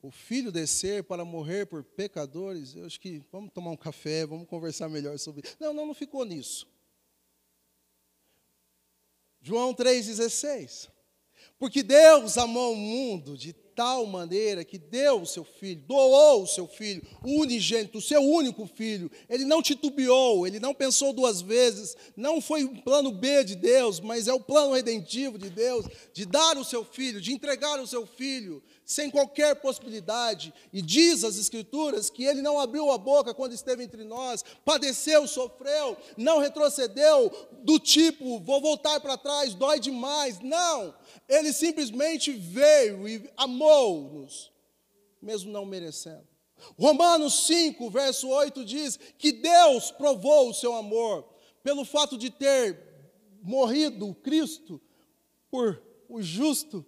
o 0.02 0.10
filho 0.10 0.50
descer 0.50 1.04
para 1.04 1.24
morrer 1.24 1.66
por 1.66 1.84
pecadores, 1.84 2.74
eu 2.74 2.86
acho 2.86 2.98
que 2.98 3.22
vamos 3.30 3.52
tomar 3.52 3.70
um 3.70 3.76
café, 3.76 4.24
vamos 4.24 4.48
conversar 4.48 4.88
melhor 4.88 5.18
sobre 5.18 5.42
isso. 5.44 5.56
Não, 5.60 5.72
não, 5.72 5.86
não 5.86 5.94
ficou 5.94 6.24
nisso. 6.24 6.66
João 9.42 9.74
3,16. 9.74 10.88
Porque 11.58 11.82
Deus 11.82 12.38
amou 12.38 12.72
o 12.72 12.76
mundo 12.76 13.36
de 13.36 13.52
tal 13.52 14.04
maneira 14.06 14.64
que 14.64 14.78
deu 14.78 15.22
o 15.22 15.26
seu 15.26 15.44
filho, 15.44 15.82
doou 15.86 16.42
o 16.42 16.46
seu 16.46 16.66
filho, 16.66 17.02
unigênito, 17.24 17.98
o 17.98 18.02
seu 18.02 18.20
único 18.22 18.66
filho. 18.66 19.10
Ele 19.28 19.44
não 19.44 19.62
titubeou, 19.62 20.46
ele 20.46 20.60
não 20.60 20.74
pensou 20.74 21.12
duas 21.12 21.40
vezes, 21.40 21.96
não 22.16 22.40
foi 22.40 22.64
o 22.64 22.82
plano 22.82 23.10
B 23.10 23.44
de 23.44 23.54
Deus, 23.54 24.00
mas 24.00 24.28
é 24.28 24.32
o 24.32 24.40
plano 24.40 24.74
redentivo 24.74 25.38
de 25.38 25.48
Deus, 25.48 25.86
de 26.12 26.26
dar 26.26 26.58
o 26.58 26.64
seu 26.64 26.84
filho, 26.84 27.20
de 27.20 27.32
entregar 27.32 27.80
o 27.80 27.86
seu 27.86 28.06
filho, 28.06 28.62
sem 28.90 29.09
qualquer 29.09 29.55
possibilidade. 29.55 30.53
E 30.72 30.83
diz 30.83 31.22
as 31.22 31.38
Escrituras 31.38 32.11
que 32.11 32.24
ele 32.24 32.42
não 32.42 32.59
abriu 32.59 32.90
a 32.90 32.98
boca 32.98 33.33
quando 33.33 33.53
esteve 33.53 33.85
entre 33.85 34.03
nós, 34.03 34.44
padeceu, 34.64 35.29
sofreu, 35.29 35.96
não 36.16 36.40
retrocedeu, 36.40 37.31
do 37.62 37.79
tipo, 37.79 38.40
vou 38.40 38.61
voltar 38.61 38.98
para 38.98 39.16
trás, 39.16 39.55
dói 39.55 39.79
demais. 39.79 40.40
Não, 40.40 40.92
ele 41.29 41.53
simplesmente 41.53 42.33
veio 42.33 43.07
e 43.07 43.31
amou-nos, 43.37 44.50
mesmo 45.22 45.53
não 45.53 45.64
merecendo. 45.64 46.26
Romanos 46.76 47.46
5, 47.46 47.88
verso 47.90 48.29
8 48.29 48.64
diz 48.64 48.98
que 49.16 49.31
Deus 49.31 49.92
provou 49.92 50.50
o 50.50 50.55
seu 50.55 50.74
amor 50.74 51.24
pelo 51.62 51.85
fato 51.85 52.18
de 52.18 52.29
ter 52.29 52.76
morrido 53.40 54.12
Cristo 54.16 54.81
por 55.48 55.81
o 56.09 56.20
justo, 56.20 56.85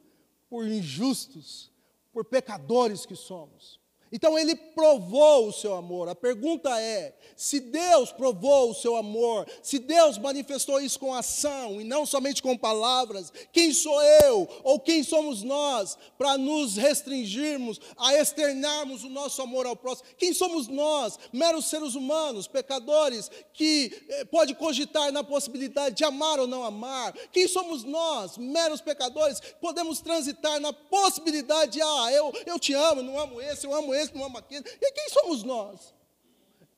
por 0.51 0.67
injustos 0.67 1.72
por 2.12 2.25
pecadores 2.25 3.05
que 3.05 3.16
somos. 3.16 3.82
Então 4.12 4.38
ele 4.38 4.55
provou 4.55 5.48
o 5.48 5.53
seu 5.53 5.75
amor. 5.75 6.07
A 6.07 6.14
pergunta 6.14 6.79
é: 6.79 7.14
se 7.35 7.59
Deus 7.59 8.12
provou 8.12 8.70
o 8.70 8.75
seu 8.75 8.94
amor, 8.94 9.48
se 9.62 9.79
Deus 9.79 10.18
manifestou 10.18 10.79
isso 10.81 11.01
com 11.01 11.14
ação 11.14 11.81
e 11.81 11.85
não 11.85 12.05
somente 12.05 12.42
com 12.42 12.57
palavras, 12.57 13.33
quem 13.53 13.72
sou 13.72 14.03
eu 14.03 14.46
ou 14.62 14.79
quem 14.79 15.03
somos 15.03 15.42
nós 15.42 15.96
para 16.18 16.37
nos 16.37 16.77
restringirmos 16.77 17.81
a 17.96 18.14
externarmos 18.14 19.03
o 19.03 19.09
nosso 19.09 19.40
amor 19.40 19.64
ao 19.64 19.75
próximo? 19.75 20.09
Quem 20.18 20.35
somos 20.35 20.68
nós, 20.68 21.18
meros 21.33 21.66
seres 21.66 21.94
humanos, 21.94 22.46
pecadores, 22.46 23.31
que 23.55 24.05
eh, 24.11 24.25
pode 24.27 24.55
cogitar 24.55 25.11
na 25.11 25.25
possibilidade 25.25 25.96
de 25.96 26.05
amar 26.05 26.38
ou 26.38 26.46
não 26.46 26.62
amar? 26.64 27.14
Quem 27.33 27.48
somos 27.48 27.83
nós, 27.83 28.37
meros 28.37 28.83
pecadores, 28.83 29.40
podemos 29.59 30.01
transitar 30.01 30.61
na 30.61 30.72
possibilidade 30.72 31.72
de, 31.72 31.83
ah, 31.83 32.12
eu, 32.12 32.31
eu 32.44 32.59
te 32.59 32.75
amo, 32.75 33.03
não 33.03 33.18
amo 33.18 33.40
esse, 33.40 33.66
eu 33.66 33.75
amo 33.75 33.94
esse 33.94 34.02
não. 34.11 34.29
E 34.51 34.93
quem 34.93 35.09
somos 35.11 35.43
nós? 35.43 35.95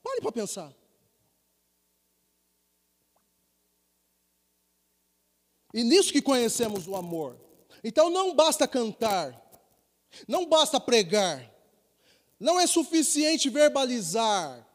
Pare 0.02 0.20
para 0.20 0.32
pensar. 0.32 0.74
E 5.72 5.82
nisso 5.82 6.12
que 6.12 6.22
conhecemos 6.22 6.86
o 6.86 6.94
amor. 6.94 7.40
Então 7.82 8.08
não 8.08 8.34
basta 8.34 8.66
cantar, 8.68 9.40
não 10.28 10.46
basta 10.46 10.80
pregar, 10.80 11.52
não 12.38 12.58
é 12.60 12.66
suficiente 12.66 13.50
verbalizar, 13.50 14.66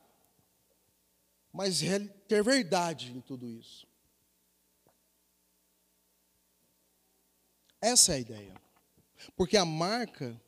mas 1.51 1.79
ter 2.27 2.43
verdade 2.43 3.11
em 3.11 3.21
tudo 3.21 3.47
isso. 3.47 3.87
Essa 7.81 8.11
é 8.11 8.15
a 8.15 8.19
ideia. 8.19 8.61
Porque 9.35 9.57
a 9.57 9.65
marca 9.65 10.39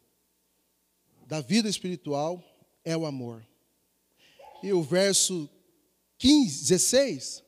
da 1.32 1.40
vida 1.40 1.70
espiritual 1.70 2.44
é 2.84 2.98
o 2.98 3.06
amor. 3.06 3.48
E 4.62 4.74
o 4.74 4.84
verso 4.84 5.50
15, 6.18 6.68
16 6.68 7.42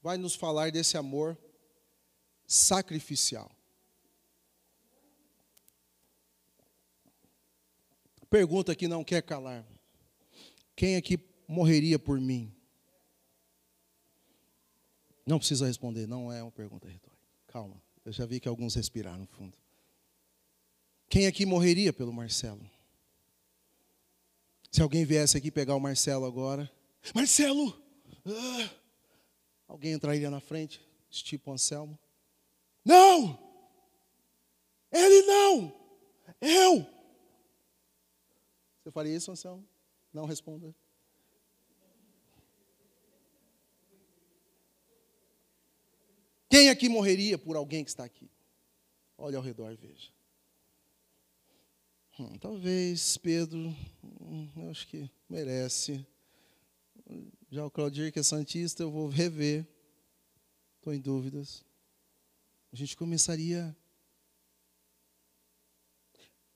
vai 0.00 0.16
nos 0.16 0.34
falar 0.34 0.72
desse 0.72 0.96
amor 0.96 1.36
sacrificial. 2.46 3.54
Pergunta 8.30 8.74
que 8.74 8.88
não 8.88 9.04
quer 9.04 9.22
calar: 9.22 9.62
quem 10.74 10.96
aqui 10.96 11.18
morreria 11.46 11.98
por 11.98 12.18
mim? 12.18 12.50
Não 15.26 15.38
precisa 15.38 15.66
responder, 15.66 16.06
não 16.06 16.32
é 16.32 16.42
uma 16.42 16.50
pergunta 16.50 16.88
retórica. 16.88 17.28
Calma, 17.46 17.76
eu 18.06 18.10
já 18.10 18.24
vi 18.24 18.40
que 18.40 18.48
alguns 18.48 18.74
respiraram 18.74 19.18
no 19.18 19.26
fundo. 19.26 19.54
Quem 21.10 21.26
aqui 21.26 21.44
morreria 21.44 21.92
pelo 21.92 22.10
Marcelo? 22.10 22.66
Se 24.72 24.80
alguém 24.80 25.04
viesse 25.04 25.36
aqui 25.36 25.50
pegar 25.50 25.76
o 25.76 25.80
Marcelo 25.80 26.24
agora, 26.24 26.68
Marcelo! 27.14 27.78
Ah, 28.24 28.70
alguém 29.68 29.92
entraria 29.92 30.30
na 30.30 30.40
frente, 30.40 30.80
tipo 31.10 31.52
Anselmo? 31.52 31.98
Não! 32.82 33.38
Ele 34.90 35.26
não! 35.26 35.78
Eu! 36.40 36.86
Você 38.82 38.90
faria 38.90 39.14
isso, 39.14 39.30
Anselmo? 39.30 39.62
Não 40.10 40.24
responda. 40.24 40.74
Quem 46.48 46.70
aqui 46.70 46.88
morreria 46.88 47.36
por 47.36 47.56
alguém 47.56 47.84
que 47.84 47.90
está 47.90 48.04
aqui? 48.04 48.30
Olhe 49.18 49.36
ao 49.36 49.42
redor 49.42 49.70
e 49.70 49.76
veja. 49.76 50.10
Hum, 52.22 52.38
talvez 52.38 53.16
Pedro, 53.16 53.74
hum, 54.20 54.48
eu 54.56 54.70
acho 54.70 54.86
que 54.86 55.10
merece. 55.28 56.06
Já 57.50 57.66
o 57.66 57.70
Claudir, 57.70 58.12
que 58.12 58.20
é 58.20 58.22
Santista, 58.22 58.84
eu 58.84 58.92
vou 58.92 59.08
rever. 59.08 59.66
Estou 60.76 60.94
em 60.94 61.00
dúvidas. 61.00 61.64
A 62.72 62.76
gente 62.76 62.96
começaria. 62.96 63.76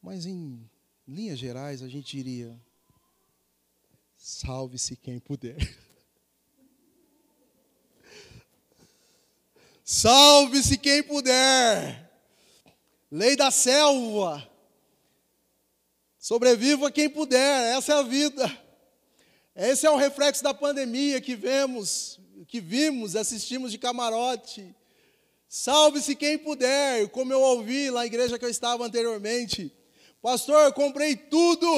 Mas 0.01 0.25
em 0.25 0.71
linhas 1.07 1.39
gerais, 1.39 1.83
a 1.83 1.89
gente 1.89 2.17
iria. 2.17 2.57
Salve-se 4.17 4.95
quem 4.95 5.19
puder. 5.19 5.57
Salve-se 9.83 10.79
quem 10.79 11.03
puder. 11.03 12.09
Lei 13.11 13.35
da 13.35 13.51
selva. 13.51 14.56
Sobreviva 16.27 16.91
quem 16.91 17.09
puder, 17.09 17.77
essa 17.77 17.93
é 17.93 17.97
a 17.99 18.03
vida. 18.03 18.51
Esse 19.55 19.87
é 19.87 19.91
o 19.93 19.95
reflexo 19.95 20.43
da 20.43 20.53
pandemia 20.53 21.21
que 21.21 21.37
vemos, 21.37 22.19
que 22.49 22.61
vimos, 22.61 23.15
assistimos 23.15 23.71
de 23.71 23.79
camarote. 23.79 24.75
Salve-se 25.49 26.17
quem 26.17 26.37
puder, 26.37 27.09
como 27.11 27.33
eu 27.33 27.41
ouvi 27.41 27.91
lá 27.91 28.01
na 28.01 28.07
igreja 28.07 28.41
que 28.41 28.45
eu 28.45 28.49
estava 28.49 28.85
anteriormente. 28.85 29.73
Pastor, 30.21 30.65
eu 30.65 30.73
comprei 30.73 31.15
tudo 31.15 31.69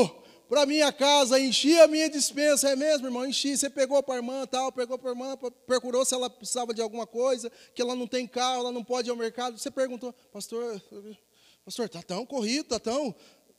para 0.48 0.64
minha 0.64 0.90
casa, 0.94 1.38
enchi 1.38 1.78
a 1.78 1.86
minha 1.86 2.08
dispensa. 2.08 2.70
É 2.70 2.74
mesmo, 2.74 3.06
irmão? 3.06 3.26
Enchi. 3.26 3.54
Você 3.54 3.68
pegou 3.68 4.02
para 4.02 4.14
a 4.14 4.16
irmã, 4.16 4.46
tal, 4.46 4.72
pegou 4.72 4.98
para 4.98 5.10
a 5.10 5.12
irmã, 5.12 5.36
procurou 5.66 6.06
se 6.06 6.14
ela 6.14 6.30
precisava 6.30 6.72
de 6.72 6.80
alguma 6.80 7.06
coisa, 7.06 7.52
que 7.74 7.82
ela 7.82 7.94
não 7.94 8.06
tem 8.06 8.26
carro, 8.26 8.60
ela 8.60 8.72
não 8.72 8.82
pode 8.82 9.10
ir 9.10 9.10
ao 9.10 9.16
mercado. 9.18 9.58
Você 9.58 9.70
perguntou, 9.70 10.10
pastor, 10.32 10.82
pastor, 11.66 11.84
está 11.84 12.00
tão 12.00 12.24
corrido, 12.24 12.62
está 12.62 12.80
tão 12.80 13.14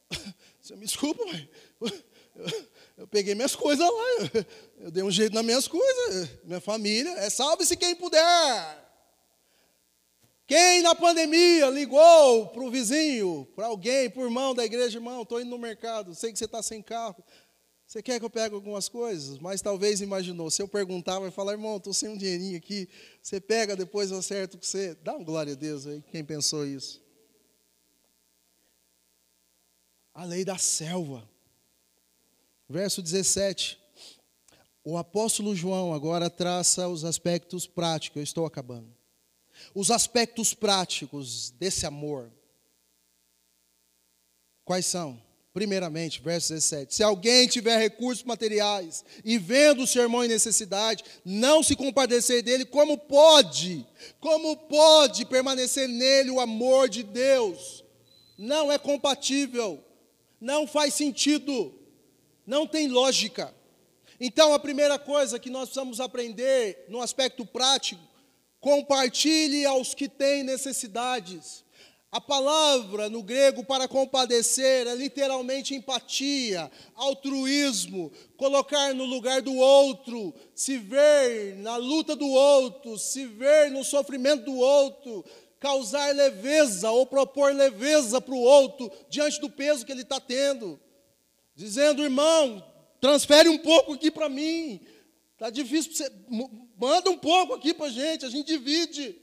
você 0.61 0.75
me 0.75 0.85
desculpa, 0.85 1.23
mas 1.25 1.93
eu, 2.97 3.07
peguei 3.07 3.35
minhas 3.35 3.55
coisas 3.55 3.85
lá, 3.85 4.45
eu, 4.79 4.91
dei 4.91 5.03
um 5.03 5.11
jeito 5.11 5.33
nas 5.33 5.45
minhas 5.45 5.67
coisas, 5.67 6.29
minha 6.43 6.61
família, 6.61 7.11
é 7.11 7.29
salve-se 7.29 7.75
quem 7.75 7.95
puder. 7.95 8.89
Quem 10.47 10.81
na 10.81 10.95
pandemia 10.95 11.69
ligou 11.69 12.47
para 12.47 12.63
o 12.63 12.71
vizinho, 12.71 13.47
para 13.55 13.67
alguém, 13.67 14.09
para 14.09 14.23
o 14.23 14.25
irmão 14.25 14.55
da 14.55 14.65
igreja, 14.65 14.97
irmão, 14.97 15.21
estou 15.21 15.39
indo 15.39 15.51
no 15.51 15.59
mercado, 15.59 16.15
sei 16.15 16.31
que 16.31 16.39
você 16.39 16.45
está 16.45 16.63
sem 16.63 16.81
carro, 16.81 17.23
você 17.89 18.03
quer 18.03 18.19
que 18.19 18.25
eu 18.25 18.29
pegue 18.29 18.53
algumas 18.53 18.87
coisas? 18.87 19.39
Mas 19.39 19.63
talvez 19.63 19.99
imaginou, 19.99 20.51
se 20.51 20.61
eu 20.61 20.67
perguntar, 20.67 21.17
vai 21.17 21.31
falar, 21.31 21.53
irmão, 21.53 21.77
estou 21.77 21.91
sem 21.91 22.09
um 22.09 22.15
dinheirinho 22.15 22.55
aqui, 22.55 22.87
você 23.19 23.41
pega, 23.41 23.75
depois 23.75 24.11
eu 24.11 24.19
acerto 24.19 24.59
com 24.59 24.63
você. 24.63 24.95
Dá 25.03 25.15
um 25.15 25.23
glória 25.23 25.53
a 25.53 25.55
Deus 25.55 25.87
aí, 25.87 26.03
quem 26.11 26.23
pensou 26.23 26.67
isso. 26.67 27.01
A 30.19 30.25
lei 30.25 30.43
da 30.43 30.57
selva. 30.57 31.23
Verso 32.67 33.01
17. 33.01 33.79
O 34.83 34.97
apóstolo 34.97 35.55
João 35.55 35.93
agora 35.93 36.29
traça 36.29 36.89
os 36.89 37.05
aspectos 37.05 37.65
práticos, 37.65 38.17
eu 38.17 38.23
estou 38.23 38.45
acabando. 38.45 38.93
Os 39.73 39.89
aspectos 39.89 40.53
práticos 40.53 41.51
desse 41.51 41.85
amor. 41.85 42.29
Quais 44.65 44.85
são? 44.85 45.21
Primeiramente, 45.53 46.21
verso 46.21 46.53
17: 46.53 46.95
Se 46.95 47.01
alguém 47.01 47.47
tiver 47.47 47.77
recursos 47.77 48.25
materiais 48.25 49.05
e 49.23 49.37
vendo 49.37 49.83
o 49.83 49.87
seu 49.87 50.01
irmão 50.01 50.25
em 50.25 50.27
necessidade, 50.27 51.03
não 51.23 51.63
se 51.63 51.77
compadecer 51.77 52.43
dele, 52.43 52.65
como 52.65 52.97
pode? 52.97 53.87
Como 54.19 54.57
pode 54.57 55.25
permanecer 55.25 55.87
nele 55.87 56.29
o 56.29 56.41
amor 56.41 56.89
de 56.89 57.03
Deus? 57.03 57.85
Não 58.37 58.69
é 58.69 58.77
compatível 58.77 59.85
não 60.39 60.67
faz 60.67 60.93
sentido, 60.93 61.73
não 62.45 62.65
tem 62.65 62.87
lógica. 62.87 63.53
Então, 64.19 64.53
a 64.53 64.59
primeira 64.59 64.99
coisa 64.99 65.39
que 65.39 65.49
nós 65.49 65.69
precisamos 65.69 65.99
aprender 65.99 66.85
no 66.89 67.01
aspecto 67.01 67.45
prático, 67.45 68.01
compartilhe 68.59 69.65
aos 69.65 69.93
que 69.93 70.09
têm 70.09 70.43
necessidades. 70.43 71.63
A 72.11 72.19
palavra 72.19 73.07
no 73.07 73.21
grego 73.21 73.63
para 73.63 73.87
compadecer 73.87 74.87
é 74.87 74.95
literalmente 74.95 75.75
empatia, 75.75 76.69
altruísmo, 76.95 78.11
colocar 78.35 78.95
no 78.95 79.05
lugar 79.05 79.43
do 79.43 79.55
outro, 79.55 80.33
se 80.55 80.79
ver 80.79 81.55
na 81.57 81.77
luta 81.77 82.15
do 82.15 82.27
outro, 82.27 82.97
se 82.97 83.27
ver 83.27 83.69
no 83.69 83.83
sofrimento 83.83 84.45
do 84.45 84.57
outro, 84.57 85.23
causar 85.59 86.13
leveza 86.15 86.89
ou 86.91 87.05
propor 87.05 87.53
leveza 87.53 88.21
para 88.21 88.33
o 88.33 88.41
outro 88.41 88.91
diante 89.09 89.39
do 89.41 89.49
peso 89.49 89.85
que 89.85 89.91
ele 89.91 90.03
está 90.03 90.19
tendo. 90.19 90.79
Dizendo, 91.55 92.03
irmão, 92.03 92.63
transfere 93.01 93.49
um 93.49 93.57
pouco 93.57 93.93
aqui 93.93 94.09
para 94.09 94.29
mim. 94.29 94.79
Está 95.33 95.49
difícil, 95.49 95.93
você, 95.93 96.11
manda 96.77 97.09
um 97.09 97.17
pouco 97.17 97.53
aqui 97.53 97.73
para 97.73 97.87
a 97.87 97.91
gente, 97.91 98.25
a 98.25 98.29
gente 98.29 98.47
divide. 98.47 99.17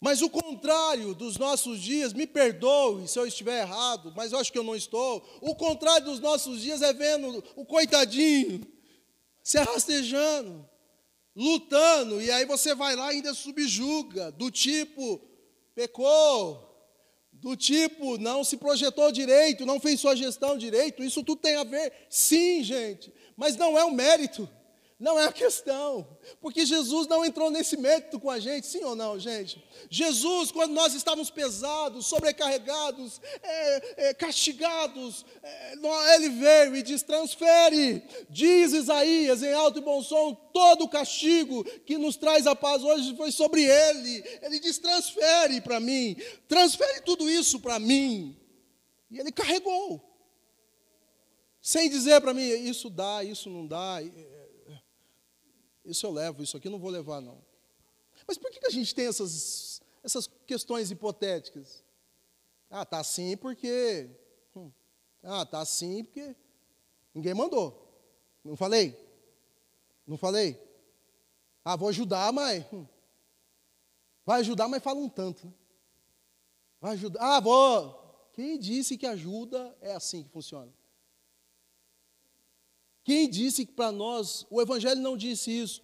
Mas 0.00 0.22
o 0.22 0.30
contrário 0.30 1.12
dos 1.12 1.36
nossos 1.36 1.80
dias, 1.80 2.12
me 2.12 2.26
perdoe 2.26 3.08
se 3.08 3.18
eu 3.18 3.26
estiver 3.26 3.62
errado, 3.62 4.12
mas 4.16 4.32
eu 4.32 4.38
acho 4.38 4.52
que 4.52 4.58
eu 4.58 4.62
não 4.62 4.76
estou. 4.76 5.28
O 5.40 5.56
contrário 5.56 6.06
dos 6.06 6.20
nossos 6.20 6.60
dias 6.60 6.82
é 6.82 6.92
vendo 6.92 7.42
o 7.56 7.64
coitadinho 7.64 8.64
se 9.42 9.58
arrastejando, 9.58 10.68
lutando, 11.38 12.20
e 12.20 12.32
aí 12.32 12.44
você 12.44 12.74
vai 12.74 12.96
lá 12.96 13.12
e 13.12 13.16
ainda 13.16 13.32
subjuga, 13.32 14.32
do 14.32 14.50
tipo, 14.50 15.20
pecou, 15.72 16.68
do 17.32 17.54
tipo, 17.54 18.18
não 18.18 18.42
se 18.42 18.56
projetou 18.56 19.12
direito, 19.12 19.64
não 19.64 19.78
fez 19.78 20.00
sua 20.00 20.16
gestão 20.16 20.58
direito. 20.58 21.04
Isso 21.04 21.22
tudo 21.22 21.40
tem 21.40 21.54
a 21.54 21.62
ver, 21.62 21.92
sim, 22.10 22.64
gente, 22.64 23.14
mas 23.36 23.54
não 23.54 23.78
é 23.78 23.84
o 23.84 23.92
mérito. 23.92 24.50
Não 24.98 25.16
é 25.16 25.26
a 25.26 25.32
questão, 25.32 26.04
porque 26.40 26.66
Jesus 26.66 27.06
não 27.06 27.24
entrou 27.24 27.52
nesse 27.52 27.76
mérito 27.76 28.18
com 28.18 28.28
a 28.28 28.40
gente, 28.40 28.66
sim 28.66 28.82
ou 28.82 28.96
não, 28.96 29.16
gente? 29.16 29.62
Jesus, 29.88 30.50
quando 30.50 30.72
nós 30.72 30.92
estávamos 30.92 31.30
pesados, 31.30 32.06
sobrecarregados, 32.06 33.20
é, 33.40 34.08
é, 34.08 34.14
castigados, 34.14 35.24
é, 35.40 35.74
ele 36.16 36.30
veio 36.30 36.74
e 36.74 36.82
diz: 36.82 37.04
transfere, 37.04 38.02
diz 38.28 38.72
Isaías 38.72 39.40
em 39.40 39.52
alto 39.52 39.78
e 39.78 39.82
bom 39.82 40.02
som, 40.02 40.34
todo 40.34 40.82
o 40.82 40.88
castigo 40.88 41.62
que 41.82 41.96
nos 41.96 42.16
traz 42.16 42.44
a 42.44 42.56
paz 42.56 42.82
hoje 42.82 43.16
foi 43.16 43.30
sobre 43.30 43.62
ele. 43.62 44.24
Ele 44.42 44.58
diz: 44.58 44.78
transfere 44.78 45.60
para 45.60 45.78
mim, 45.78 46.16
transfere 46.48 47.02
tudo 47.02 47.30
isso 47.30 47.60
para 47.60 47.78
mim. 47.78 48.36
E 49.08 49.20
ele 49.20 49.30
carregou, 49.30 50.02
sem 51.62 51.88
dizer 51.88 52.20
para 52.20 52.34
mim: 52.34 52.42
isso 52.42 52.90
dá, 52.90 53.22
isso 53.22 53.48
não 53.48 53.64
dá. 53.64 54.02
Isso 55.88 56.04
eu 56.04 56.12
levo, 56.12 56.42
isso 56.42 56.54
aqui 56.54 56.68
eu 56.68 56.72
não 56.72 56.78
vou 56.78 56.90
levar, 56.90 57.18
não. 57.22 57.42
Mas 58.26 58.36
por 58.36 58.50
que 58.50 58.66
a 58.66 58.70
gente 58.70 58.94
tem 58.94 59.06
essas, 59.06 59.80
essas 60.04 60.26
questões 60.46 60.90
hipotéticas? 60.90 61.82
Ah, 62.68 62.84
tá 62.84 62.98
assim 62.98 63.38
porque. 63.38 64.10
Hum. 64.54 64.70
Ah, 65.22 65.46
tá 65.46 65.60
assim 65.60 66.04
porque 66.04 66.36
ninguém 67.14 67.32
mandou. 67.32 67.88
Não 68.44 68.54
falei? 68.54 68.94
Não 70.06 70.18
falei? 70.18 70.62
Ah, 71.64 71.74
vou 71.74 71.88
ajudar, 71.88 72.30
mas. 72.34 72.64
Hum. 72.70 72.86
Vai 74.26 74.40
ajudar, 74.40 74.68
mas 74.68 74.82
fala 74.82 75.00
um 75.00 75.08
tanto. 75.08 75.46
Né? 75.46 75.54
Vai 76.82 76.92
ajudar. 76.92 77.36
Ah, 77.36 77.40
vou. 77.40 78.28
Quem 78.34 78.58
disse 78.58 78.98
que 78.98 79.06
ajuda 79.06 79.74
é 79.80 79.94
assim 79.94 80.22
que 80.22 80.28
funciona? 80.28 80.70
Quem 83.08 83.26
disse 83.26 83.64
que 83.64 83.72
para 83.72 83.90
nós, 83.90 84.46
o 84.50 84.60
Evangelho 84.60 85.00
não 85.00 85.16
disse 85.16 85.50
isso, 85.50 85.82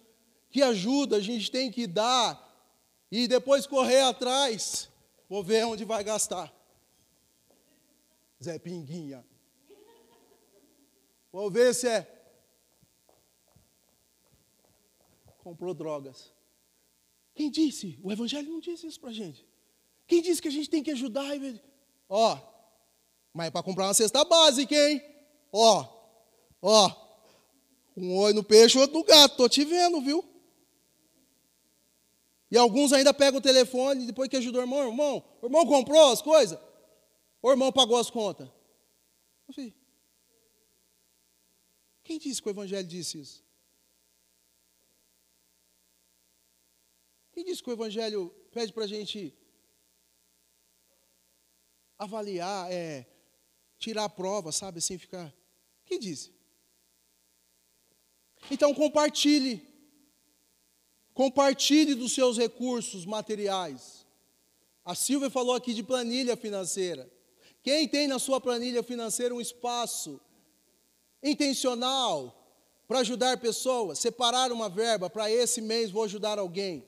que 0.51 0.61
ajuda 0.61 1.15
a 1.15 1.19
gente 1.19 1.49
tem 1.49 1.71
que 1.71 1.87
dar 1.87 2.39
e 3.11 3.27
depois 3.27 3.65
correr 3.65 4.01
atrás, 4.01 4.91
vou 5.27 5.43
ver 5.43 5.65
onde 5.65 5.83
vai 5.83 6.03
gastar. 6.03 6.53
Zé 8.43 8.59
Pinguinha. 8.59 9.25
Vou 11.31 11.49
ver 11.49 11.73
se 11.73 11.87
é. 11.87 12.07
Comprou 15.39 15.73
drogas. 15.73 16.31
Quem 17.33 17.49
disse? 17.49 17.99
O 18.03 18.11
Evangelho 18.11 18.51
não 18.51 18.59
disse 18.59 18.85
isso 18.85 18.99
para 18.99 19.11
gente. 19.11 19.43
Quem 20.05 20.21
disse 20.21 20.39
que 20.39 20.47
a 20.47 20.51
gente 20.51 20.69
tem 20.69 20.83
que 20.83 20.91
ajudar? 20.91 21.31
Ó, 22.07 22.37
mas 23.33 23.47
é 23.47 23.49
para 23.49 23.63
comprar 23.63 23.87
uma 23.87 23.95
cesta 23.95 24.23
básica, 24.23 24.75
hein? 24.75 25.01
Ó, 25.51 25.87
ó, 26.61 27.04
um 27.95 28.15
olho 28.17 28.35
no 28.35 28.43
peixe, 28.43 28.77
outro 28.77 28.97
no 28.97 29.03
gato. 29.03 29.37
Tô 29.37 29.47
te 29.47 29.63
vendo, 29.63 30.01
viu? 30.01 30.23
E 32.51 32.57
alguns 32.57 32.93
ainda 32.93 33.13
pegam 33.13 33.39
o 33.39 33.43
telefone 33.43 34.05
depois 34.05 34.29
que 34.29 34.37
ajudou 34.37 34.61
o 34.61 34.63
irmão. 34.63 34.87
Irmão, 34.87 35.23
o 35.41 35.45
irmão 35.45 35.65
comprou 35.65 36.11
as 36.11 36.21
coisas? 36.21 36.59
O 37.41 37.51
irmão 37.51 37.71
pagou 37.71 37.97
as 37.97 38.09
contas? 38.09 38.49
Quem 42.03 42.19
disse 42.19 42.41
que 42.41 42.47
o 42.47 42.51
Evangelho 42.51 42.87
disse 42.87 43.19
isso? 43.19 43.43
Quem 47.31 47.43
disse 47.43 47.63
que 47.63 47.69
o 47.69 47.73
Evangelho 47.73 48.29
pede 48.51 48.71
para 48.71 48.85
a 48.85 48.87
gente 48.87 49.33
avaliar, 51.97 52.71
é, 52.71 53.05
tirar 53.77 54.05
a 54.05 54.09
prova, 54.09 54.51
sabe, 54.51 54.79
assim 54.79 54.97
ficar? 54.97 55.33
Quem 55.85 55.99
disse? 55.99 56.34
Então 58.49 58.73
compartilhe. 58.73 59.65
Compartilhe 61.13 61.95
dos 61.95 62.13
seus 62.13 62.37
recursos 62.37 63.05
materiais. 63.05 64.05
A 64.83 64.93
Silvia 64.93 65.29
falou 65.29 65.55
aqui 65.55 65.73
de 65.73 65.81
planilha 65.81 66.37
financeira. 66.37 67.09
Quem 67.63 67.87
tem 67.87 68.07
na 68.07 68.19
sua 68.19 68.39
planilha 68.39 68.83
financeira 68.83 69.33
um 69.33 69.41
espaço 69.41 70.21
intencional 71.23 72.45
para 72.87 72.99
ajudar 72.99 73.39
pessoas, 73.39 73.97
separar 73.97 74.51
uma 74.51 74.69
verba 74.69 75.09
para 75.09 75.31
esse 75.31 75.59
mês 75.61 75.89
vou 75.89 76.03
ajudar 76.03 76.37
alguém. 76.37 76.87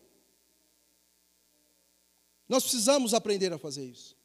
Nós 2.48 2.63
precisamos 2.63 3.13
aprender 3.13 3.52
a 3.52 3.58
fazer 3.58 3.86
isso. 3.86 4.15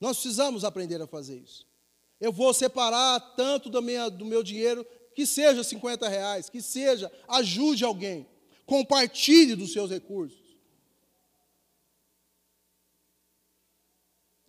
Nós 0.00 0.18
precisamos 0.18 0.64
aprender 0.64 1.02
a 1.02 1.06
fazer 1.06 1.38
isso. 1.38 1.66
Eu 2.20 2.32
vou 2.32 2.54
separar 2.54 3.18
tanto 3.34 3.68
do 3.68 3.82
meu, 3.82 4.10
do 4.10 4.24
meu 4.24 4.42
dinheiro 4.42 4.86
que 5.14 5.26
seja 5.26 5.62
50 5.62 6.08
reais, 6.08 6.48
que 6.48 6.62
seja, 6.62 7.10
ajude 7.28 7.84
alguém, 7.84 8.26
compartilhe 8.66 9.54
dos 9.54 9.72
seus 9.72 9.90
recursos. 9.90 10.50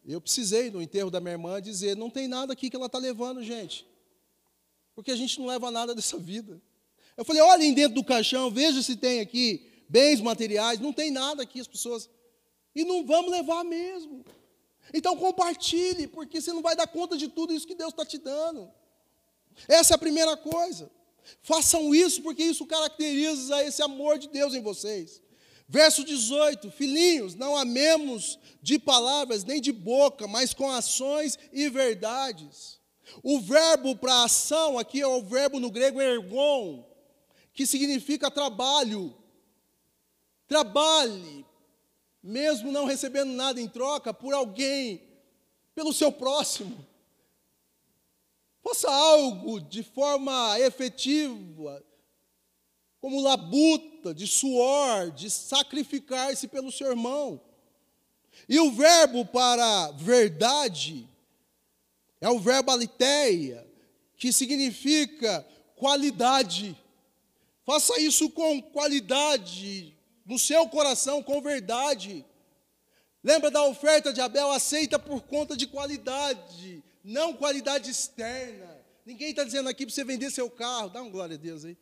Eu 0.05 0.19
precisei, 0.19 0.69
no 0.71 0.81
enterro 0.81 1.11
da 1.11 1.19
minha 1.19 1.33
irmã, 1.33 1.61
dizer: 1.61 1.95
não 1.95 2.09
tem 2.09 2.27
nada 2.27 2.53
aqui 2.53 2.69
que 2.69 2.75
ela 2.75 2.87
está 2.87 2.97
levando, 2.97 3.43
gente. 3.43 3.85
Porque 4.95 5.11
a 5.11 5.15
gente 5.15 5.39
não 5.39 5.47
leva 5.47 5.71
nada 5.71 5.95
dessa 5.95 6.17
vida. 6.17 6.61
Eu 7.15 7.23
falei: 7.23 7.41
olhem 7.41 7.73
dentro 7.73 7.95
do 7.95 8.03
caixão, 8.03 8.49
veja 8.49 8.81
se 8.81 8.95
tem 8.95 9.19
aqui 9.19 9.65
bens 9.87 10.19
materiais. 10.19 10.79
Não 10.79 10.91
tem 10.91 11.11
nada 11.11 11.43
aqui, 11.43 11.59
as 11.59 11.67
pessoas. 11.67 12.09
E 12.73 12.83
não 12.83 13.05
vamos 13.05 13.31
levar 13.31 13.63
mesmo. 13.63 14.25
Então 14.93 15.15
compartilhe, 15.15 16.07
porque 16.07 16.41
você 16.41 16.51
não 16.51 16.61
vai 16.61 16.75
dar 16.75 16.87
conta 16.87 17.17
de 17.17 17.27
tudo 17.27 17.53
isso 17.53 17.67
que 17.67 17.75
Deus 17.75 17.91
está 17.91 18.05
te 18.05 18.17
dando. 18.17 18.71
Essa 19.67 19.93
é 19.93 19.95
a 19.95 19.99
primeira 19.99 20.35
coisa. 20.37 20.91
Façam 21.41 21.93
isso 21.93 22.21
porque 22.21 22.43
isso 22.43 22.65
caracteriza 22.65 23.63
esse 23.63 23.81
amor 23.81 24.17
de 24.17 24.27
Deus 24.27 24.53
em 24.53 24.61
vocês. 24.61 25.21
Verso 25.67 26.03
18: 26.03 26.69
Filhinhos, 26.71 27.35
não 27.35 27.55
amemos 27.55 28.37
de 28.61 28.77
palavras 28.77 29.43
nem 29.43 29.61
de 29.61 29.71
boca, 29.71 30.27
mas 30.27 30.53
com 30.53 30.69
ações 30.69 31.39
e 31.53 31.69
verdades. 31.69 32.79
O 33.23 33.39
verbo 33.39 33.95
para 33.95 34.23
ação 34.23 34.77
aqui 34.77 35.01
é 35.01 35.07
o 35.07 35.23
verbo 35.23 35.59
no 35.59 35.71
grego 35.71 36.01
ergon, 36.01 36.85
que 37.53 37.65
significa 37.65 38.29
trabalho. 38.29 39.15
Trabalhe, 40.47 41.45
mesmo 42.21 42.71
não 42.71 42.85
recebendo 42.85 43.31
nada 43.31 43.61
em 43.61 43.67
troca, 43.67 44.13
por 44.13 44.33
alguém, 44.33 45.01
pelo 45.73 45.93
seu 45.93 46.11
próximo. 46.11 46.85
Faça 48.63 48.91
algo 48.91 49.59
de 49.59 49.81
forma 49.81 50.59
efetiva, 50.59 51.83
como 52.99 53.19
labuta, 53.19 54.13
de 54.13 54.27
suor, 54.27 55.11
de 55.11 55.29
sacrificar-se 55.29 56.47
pelo 56.47 56.71
seu 56.71 56.87
irmão. 56.87 57.41
E 58.47 58.59
o 58.59 58.71
verbo 58.71 59.25
para 59.25 59.91
verdade 59.91 61.07
é 62.19 62.29
o 62.29 62.39
verbo 62.39 62.71
aliteia, 62.71 63.67
que 64.15 64.31
significa 64.31 65.45
qualidade. 65.75 66.77
Faça 67.65 67.99
isso 67.99 68.29
com 68.29 68.61
qualidade, 68.61 69.97
no 70.23 70.37
seu 70.37 70.69
coração, 70.69 71.23
com 71.23 71.41
verdade. 71.41 72.23
Lembra 73.23 73.49
da 73.49 73.63
oferta 73.63 74.13
de 74.13 74.21
Abel? 74.21 74.51
Aceita 74.51 74.99
por 74.99 75.21
conta 75.21 75.57
de 75.57 75.65
qualidade 75.65 76.83
não 77.03 77.33
qualidade 77.33 77.89
externa. 77.89 78.79
Ninguém 79.05 79.31
está 79.31 79.43
dizendo 79.43 79.69
aqui 79.69 79.85
para 79.85 79.93
você 79.93 80.03
vender 80.03 80.29
seu 80.31 80.49
carro, 80.49 80.89
dá 80.89 81.01
uma 81.01 81.11
glória 81.11 81.35
a 81.35 81.39
Deus 81.39 81.65
aí. 81.65 81.77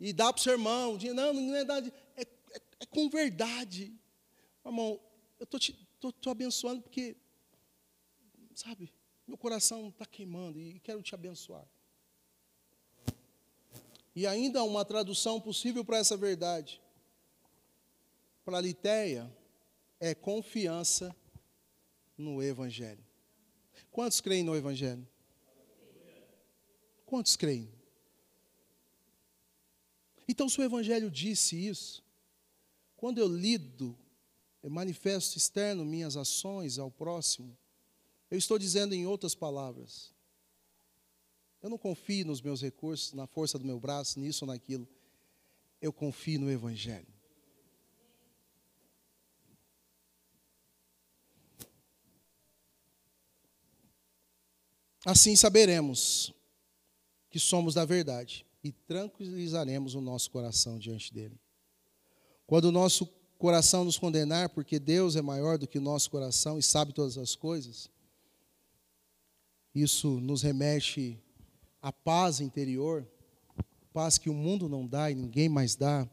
E 0.00 0.12
dá 0.12 0.32
para 0.32 0.40
o 0.40 0.42
seu 0.42 0.52
irmão. 0.52 0.96
Não, 1.14 1.32
não 1.32 1.54
é 1.54 1.64
dar. 1.64 1.84
É, 2.16 2.22
é, 2.22 2.60
é 2.80 2.86
com 2.86 3.08
verdade. 3.10 3.92
Irmão, 4.64 5.00
eu 5.38 5.44
estou 5.44 5.58
te 5.58 5.72
tô, 6.00 6.10
tô 6.10 6.30
abençoando 6.30 6.80
porque, 6.80 7.16
sabe, 8.54 8.92
meu 9.26 9.36
coração 9.36 9.90
está 9.90 10.06
queimando 10.06 10.58
e 10.58 10.80
quero 10.80 11.02
te 11.02 11.14
abençoar. 11.14 11.66
E 14.16 14.26
ainda 14.26 14.64
uma 14.64 14.84
tradução 14.84 15.40
possível 15.40 15.84
para 15.84 15.98
essa 15.98 16.16
verdade. 16.16 16.80
Para 18.44 18.60
Litéia, 18.60 19.30
é 20.00 20.14
confiança 20.14 21.14
no 22.16 22.42
Evangelho. 22.42 23.04
Quantos 24.00 24.22
creem 24.22 24.42
no 24.42 24.56
Evangelho? 24.56 25.06
Quantos 27.04 27.36
creem? 27.36 27.70
Então, 30.26 30.48
se 30.48 30.58
o 30.58 30.64
Evangelho 30.64 31.10
disse 31.10 31.54
isso, 31.54 32.02
quando 32.96 33.18
eu 33.18 33.28
lido, 33.28 33.94
eu 34.62 34.70
manifesto 34.70 35.36
externo 35.36 35.84
minhas 35.84 36.16
ações 36.16 36.78
ao 36.78 36.90
próximo, 36.90 37.54
eu 38.30 38.38
estou 38.38 38.58
dizendo 38.58 38.94
em 38.94 39.06
outras 39.06 39.34
palavras, 39.34 40.14
eu 41.62 41.68
não 41.68 41.76
confio 41.76 42.24
nos 42.24 42.40
meus 42.40 42.62
recursos, 42.62 43.12
na 43.12 43.26
força 43.26 43.58
do 43.58 43.66
meu 43.66 43.78
braço, 43.78 44.18
nisso 44.18 44.46
ou 44.46 44.50
naquilo. 44.50 44.88
Eu 45.78 45.92
confio 45.92 46.40
no 46.40 46.50
Evangelho. 46.50 47.09
Assim 55.04 55.34
saberemos 55.34 56.34
que 57.30 57.38
somos 57.38 57.74
da 57.74 57.84
verdade 57.84 58.44
e 58.62 58.70
tranquilizaremos 58.70 59.94
o 59.94 60.00
nosso 60.00 60.30
coração 60.30 60.78
diante 60.78 61.12
dele. 61.12 61.38
Quando 62.46 62.66
o 62.66 62.72
nosso 62.72 63.06
coração 63.38 63.84
nos 63.84 63.96
condenar, 63.96 64.50
porque 64.50 64.78
Deus 64.78 65.16
é 65.16 65.22
maior 65.22 65.56
do 65.56 65.66
que 65.66 65.78
o 65.78 65.82
nosso 65.82 66.10
coração 66.10 66.58
e 66.58 66.62
sabe 66.62 66.92
todas 66.92 67.16
as 67.16 67.34
coisas, 67.34 67.88
isso 69.74 70.20
nos 70.20 70.42
remete 70.42 71.18
à 71.80 71.92
paz 71.92 72.40
interior, 72.40 73.06
paz 73.92 74.18
que 74.18 74.28
o 74.28 74.34
mundo 74.34 74.68
não 74.68 74.86
dá 74.86 75.10
e 75.10 75.14
ninguém 75.14 75.48
mais 75.48 75.74
dá, 75.74 76.08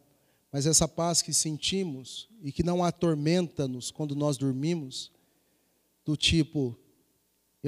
mas 0.52 0.66
essa 0.66 0.88
paz 0.88 1.22
que 1.22 1.34
sentimos 1.34 2.30
e 2.42 2.52
que 2.52 2.64
não 2.64 2.84
atormenta-nos 2.84 3.92
quando 3.92 4.16
nós 4.16 4.38
dormimos, 4.38 5.12
do 6.06 6.16
tipo, 6.16 6.78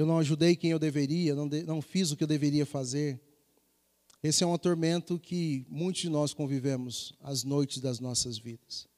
eu 0.00 0.06
não 0.06 0.18
ajudei 0.18 0.56
quem 0.56 0.70
eu 0.70 0.78
deveria, 0.78 1.34
não, 1.34 1.46
de, 1.46 1.62
não 1.62 1.82
fiz 1.82 2.10
o 2.10 2.16
que 2.16 2.24
eu 2.24 2.28
deveria 2.28 2.64
fazer. 2.64 3.20
Esse 4.22 4.42
é 4.42 4.46
um 4.46 4.54
atormento 4.54 5.18
que 5.18 5.66
muitos 5.68 6.00
de 6.00 6.08
nós 6.08 6.32
convivemos 6.32 7.12
as 7.22 7.44
noites 7.44 7.82
das 7.82 8.00
nossas 8.00 8.38
vidas. 8.38 8.88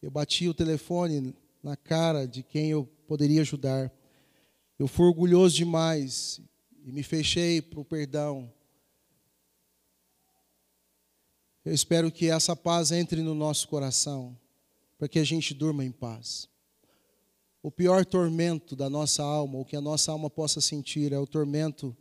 Eu 0.00 0.08
bati 0.08 0.48
o 0.48 0.54
telefone 0.54 1.34
na 1.64 1.76
cara 1.76 2.28
de 2.28 2.44
quem 2.44 2.70
eu 2.70 2.88
poderia 3.08 3.40
ajudar. 3.40 3.92
Eu 4.78 4.86
fui 4.86 5.06
orgulhoso 5.06 5.56
demais 5.56 6.40
e 6.84 6.92
me 6.92 7.02
fechei 7.02 7.60
para 7.60 7.80
o 7.80 7.84
perdão. 7.84 8.48
Eu 11.64 11.74
espero 11.74 12.12
que 12.12 12.30
essa 12.30 12.54
paz 12.54 12.92
entre 12.92 13.20
no 13.20 13.34
nosso 13.34 13.66
coração, 13.66 14.38
para 14.96 15.08
que 15.08 15.18
a 15.18 15.24
gente 15.24 15.52
durma 15.52 15.84
em 15.84 15.90
paz. 15.90 16.48
O 17.66 17.70
pior 17.72 18.06
tormento 18.06 18.76
da 18.76 18.88
nossa 18.88 19.24
alma, 19.24 19.58
o 19.58 19.64
que 19.64 19.74
a 19.74 19.80
nossa 19.80 20.12
alma 20.12 20.30
possa 20.30 20.60
sentir, 20.60 21.12
é 21.12 21.18
o 21.18 21.26
tormento 21.26 21.96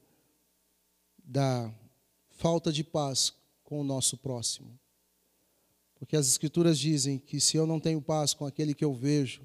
da 1.17 1.73
falta 2.29 2.71
de 2.71 2.83
paz 2.83 3.33
com 3.63 3.81
o 3.81 3.83
nosso 3.83 4.15
próximo. 4.15 4.79
Porque 5.95 6.15
as 6.15 6.27
Escrituras 6.27 6.77
dizem 6.77 7.17
que 7.17 7.41
se 7.41 7.57
eu 7.57 7.65
não 7.65 7.79
tenho 7.79 7.99
paz 7.99 8.31
com 8.31 8.45
aquele 8.45 8.75
que 8.75 8.85
eu 8.85 8.93
vejo, 8.93 9.41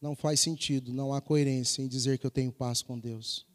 não 0.00 0.16
faz 0.16 0.40
sentido, 0.40 0.90
não 0.90 1.12
há 1.12 1.20
coerência 1.20 1.82
em 1.82 1.86
dizer 1.86 2.16
que 2.16 2.24
eu 2.24 2.30
tenho 2.30 2.50
paz 2.50 2.80
com 2.80 2.98
Deus, 2.98 3.46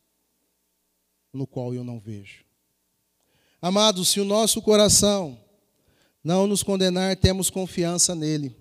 no 1.33 1.47
qual 1.47 1.73
eu 1.73 1.83
não 1.83 1.99
vejo. 1.99 2.45
Amados, 3.59 4.09
se 4.09 4.19
o 4.19 4.23
nosso 4.23 4.61
coração 4.61 5.43
não 6.23 6.45
nos 6.45 6.61
condenar, 6.61 7.17
temos 7.17 7.49
confiança 7.49 8.13
nele 8.13 8.55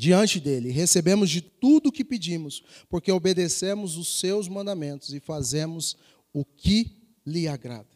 diante 0.00 0.40
dele. 0.40 0.70
Recebemos 0.70 1.28
de 1.28 1.42
tudo 1.42 1.90
o 1.90 1.92
que 1.92 2.02
pedimos, 2.02 2.64
porque 2.88 3.12
obedecemos 3.12 3.98
os 3.98 4.18
seus 4.18 4.48
mandamentos 4.48 5.12
e 5.12 5.20
fazemos 5.20 5.94
o 6.32 6.42
que 6.42 6.96
lhe 7.26 7.46
agrada. 7.46 7.86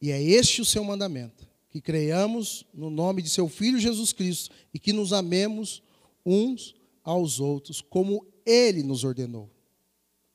E 0.00 0.10
é 0.10 0.20
este 0.20 0.60
o 0.60 0.64
seu 0.64 0.82
mandamento: 0.82 1.48
que 1.70 1.80
creiamos 1.80 2.66
no 2.74 2.90
nome 2.90 3.22
de 3.22 3.30
seu 3.30 3.48
Filho 3.48 3.78
Jesus 3.78 4.12
Cristo 4.12 4.52
e 4.74 4.80
que 4.80 4.92
nos 4.92 5.12
amemos 5.12 5.80
uns 6.26 6.74
aos 7.04 7.38
outros, 7.38 7.80
como 7.80 8.26
ele 8.44 8.82
nos 8.82 9.04
ordenou. 9.04 9.48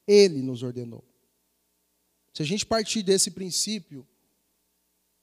Ele 0.07 0.41
nos 0.41 0.63
ordenou. 0.63 1.03
Se 2.33 2.41
a 2.41 2.45
gente 2.45 2.65
partir 2.65 3.03
desse 3.03 3.31
princípio, 3.31 4.07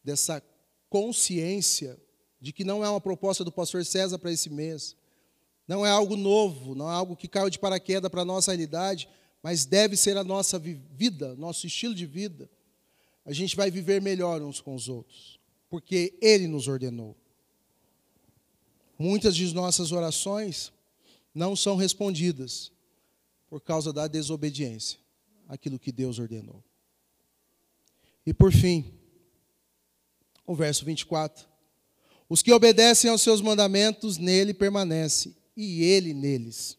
dessa 0.03 0.43
consciência 0.91 1.99
de 2.45 2.53
que 2.53 2.63
não 2.63 2.85
é 2.85 2.91
uma 2.91 3.01
proposta 3.01 3.43
do 3.43 3.51
pastor 3.51 3.87
César 3.87 4.19
para 4.19 4.31
esse 4.31 4.51
mês, 4.51 4.95
não 5.67 5.85
é 5.85 5.89
algo 5.89 6.15
novo, 6.15 6.75
não 6.75 6.91
é 6.91 6.93
algo 6.93 7.17
que 7.17 7.27
caiu 7.27 7.49
de 7.49 7.59
paraquedas 7.59 8.11
para 8.11 8.21
a 8.21 8.25
nossa 8.25 8.53
realidade, 8.53 9.09
mas 9.43 9.65
deve 9.65 9.97
ser 9.97 10.19
a 10.19 10.23
nossa 10.23 10.59
vida, 10.59 11.35
nosso 11.37 11.67
estilo 11.67 11.95
de 11.95 12.05
vida. 12.05 12.51
A 13.25 13.33
gente 13.33 13.57
vai 13.57 13.71
viver 13.71 14.03
melhor 14.03 14.43
uns 14.43 14.61
com 14.61 14.75
os 14.75 14.91
outros, 14.91 15.41
porque 15.71 16.19
Ele 16.21 16.47
nos 16.47 16.69
ordenou. 16.69 17.17
Muitas 18.99 19.35
de 19.35 19.55
nossas 19.55 19.91
orações 19.91 20.71
não 21.35 21.57
são 21.57 21.77
respondidas 21.77 22.71
por 23.49 23.63
causa 23.63 23.91
da 23.91 24.07
desobediência 24.07 24.99
àquilo 25.49 25.79
que 25.79 25.91
Deus 25.91 26.19
ordenou. 26.19 26.63
E 28.27 28.35
por 28.35 28.53
fim, 28.53 28.93
o 30.47 30.55
verso 30.55 30.85
24. 30.85 31.54
Os 32.29 32.43
que 32.43 32.53
obedecem 32.53 33.11
aos 33.11 33.23
seus 33.23 33.41
mandamentos 33.41 34.17
nele 34.19 34.55
permanecem, 34.55 35.35
e 35.57 35.83
ele 35.83 36.13
neles. 36.13 36.77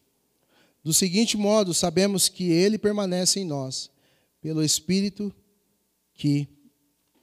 Do 0.82 0.92
seguinte 0.92 1.36
modo, 1.36 1.72
sabemos 1.72 2.28
que 2.28 2.50
ele 2.50 2.78
permanece 2.78 3.40
em 3.40 3.44
nós, 3.44 3.90
pelo 4.40 4.62
Espírito 4.62 5.34
que 6.14 6.48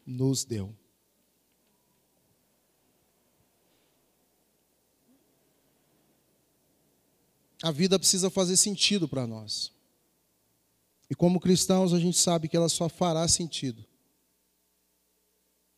nos 0.06 0.44
deu. 0.44 0.76
A 7.62 7.72
vida 7.72 7.98
precisa 7.98 8.30
fazer 8.30 8.58
sentido 8.58 9.08
para 9.08 9.26
nós. 9.26 9.72
E 11.10 11.16
como 11.16 11.40
cristãos, 11.40 11.94
a 11.94 12.00
gente 12.00 12.18
sabe 12.18 12.50
que 12.50 12.58
ela 12.58 12.68
só 12.68 12.90
fará 12.90 13.26
sentido 13.28 13.86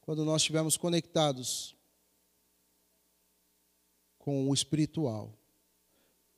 quando 0.02 0.26
nós 0.26 0.41
estivermos 0.41 0.78
conectados 0.78 1.74
com 4.26 4.49
o 4.49 4.53
espiritual, 4.55 5.32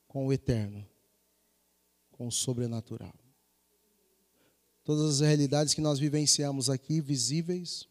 com 0.06 0.26
o 0.26 0.32
eterno, 0.32 0.86
com 2.12 2.28
o 2.28 2.30
sobrenatural. 2.30 3.14
Todas 4.84 5.14
as 5.14 5.20
realidades 5.26 5.72
que 5.72 5.80
nós 5.80 5.98
vivenciamos 5.98 6.68
aqui, 6.68 7.00
visíveis, 7.00 7.88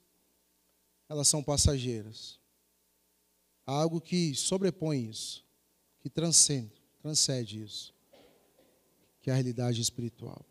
elas 1.09 1.27
são 1.27 1.41
passageiras. 1.41 2.39
Há 3.65 3.71
algo 3.71 3.99
que 3.99 4.35
sobrepõe 4.35 5.09
isso, 5.09 5.43
que 5.99 6.11
transcende, 6.11 6.79
transcende 7.01 7.63
isso, 7.63 7.91
que 9.19 9.31
é 9.31 9.33
a 9.33 9.35
realidade 9.35 9.81
espiritual. 9.81 10.45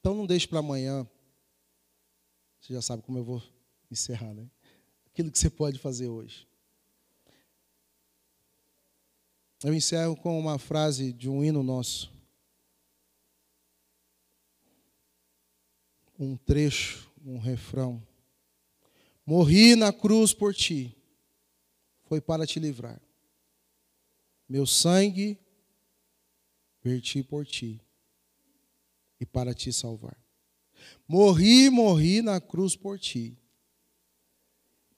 Então 0.00 0.14
não 0.14 0.24
deixe 0.26 0.48
para 0.48 0.60
amanhã. 0.60 1.06
Você 2.58 2.72
já 2.72 2.80
sabe 2.80 3.02
como 3.02 3.18
eu 3.18 3.24
vou 3.24 3.42
encerrar, 3.90 4.32
né? 4.32 4.48
Aquilo 5.12 5.30
que 5.30 5.38
você 5.38 5.50
pode 5.50 5.78
fazer 5.78 6.08
hoje. 6.08 6.48
Eu 9.62 9.74
encerro 9.74 10.16
com 10.16 10.38
uma 10.40 10.58
frase 10.58 11.12
de 11.12 11.28
um 11.28 11.44
hino 11.44 11.62
nosso. 11.62 12.10
Um 16.18 16.36
trecho, 16.36 17.12
um 17.24 17.38
refrão. 17.38 18.02
Morri 19.24 19.76
na 19.76 19.92
cruz 19.92 20.32
por 20.32 20.54
ti, 20.54 20.96
foi 22.04 22.20
para 22.20 22.46
te 22.46 22.58
livrar. 22.58 23.00
Meu 24.48 24.66
sangue 24.66 25.38
verti 26.82 27.22
por 27.22 27.46
ti 27.46 27.80
e 29.20 29.26
para 29.26 29.54
te 29.54 29.72
salvar. 29.72 30.16
Morri, 31.06 31.70
morri 31.70 32.22
na 32.22 32.40
cruz 32.40 32.74
por 32.74 32.98
ti 32.98 33.41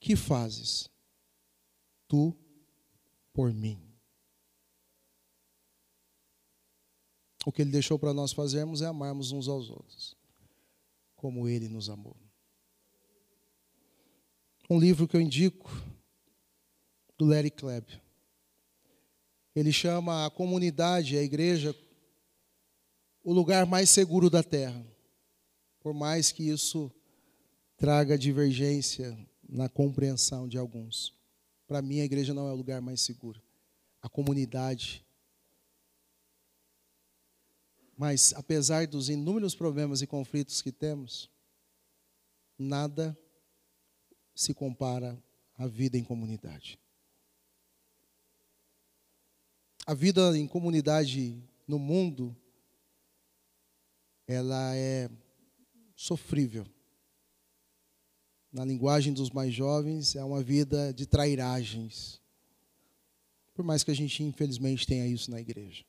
que 0.05 0.15
fazes 0.17 0.91
tu 2.07 2.37
por 3.33 3.55
mim? 3.55 3.81
O 7.47 7.51
que 7.51 7.63
ele 7.63 7.71
deixou 7.71 7.99
para 7.99 8.13
nós 8.13 8.31
fazermos 8.31 8.83
é 8.83 8.87
amarmos 8.87 9.33
uns 9.33 9.49
aos 9.49 9.71
outros, 9.71 10.15
como 11.17 11.49
ele 11.49 11.69
nos 11.69 11.89
amou. 11.89 12.17
um 14.69 14.79
livro 14.79 15.09
que 15.09 15.17
eu 15.17 15.23
indico, 15.23 15.71
do 17.17 17.25
Larry 17.25 17.51
Klebb. 17.51 17.99
Ele 19.55 19.73
chama 19.73 20.27
a 20.27 20.31
comunidade, 20.31 21.17
a 21.17 21.23
igreja, 21.23 21.75
o 23.23 23.33
lugar 23.33 23.65
mais 23.65 23.89
seguro 23.89 24.29
da 24.29 24.43
terra. 24.43 24.85
Por 25.81 25.95
mais 25.95 26.31
que 26.31 26.49
isso 26.49 26.93
traga 27.77 28.19
divergência 28.19 29.17
na 29.55 29.69
compreensão 29.69 30.49
de 30.49 30.59
alguns. 30.59 31.15
Para 31.69 31.81
mim, 31.81 32.01
a 32.01 32.05
igreja 32.05 32.35
não 32.35 32.49
é 32.49 32.53
o 32.53 32.57
lugar 32.57 32.83
mais 32.83 33.01
seguro. 33.01 33.41
A 34.03 34.09
comunidade. 34.09 35.07
Mas, 37.97 38.35
apesar 38.35 38.89
dos 38.89 39.09
inúmeros 39.09 39.55
problemas 39.55 40.03
e 40.03 40.09
conflitos 40.09 40.61
que 40.61 40.73
temos, 40.73 41.31
nada 42.59 43.17
se 44.35 44.53
compara 44.53 45.17
à 45.57 45.69
vida 45.69 45.97
em 45.97 46.03
comunidade. 46.03 46.77
A 49.87 49.95
vida 49.95 50.37
em 50.37 50.49
comunidade 50.49 51.41
no 51.69 51.79
mundo, 51.79 52.37
ela 54.27 54.75
é 54.75 55.09
sofrível. 55.95 56.67
Na 58.55 58.65
linguagem 58.65 59.13
dos 59.13 59.31
mais 59.31 59.53
jovens, 59.53 60.15
é 60.15 60.23
uma 60.23 60.41
vida 60.41 60.95
de 60.95 61.07
trairagens. 61.07 62.21
Por 63.53 63.65
mais 63.65 63.83
que 63.83 63.91
a 63.91 63.95
gente, 63.95 64.23
infelizmente, 64.23 64.87
tenha 64.87 65.05
isso 65.09 65.29
na 65.29 65.41
igreja. 65.41 65.85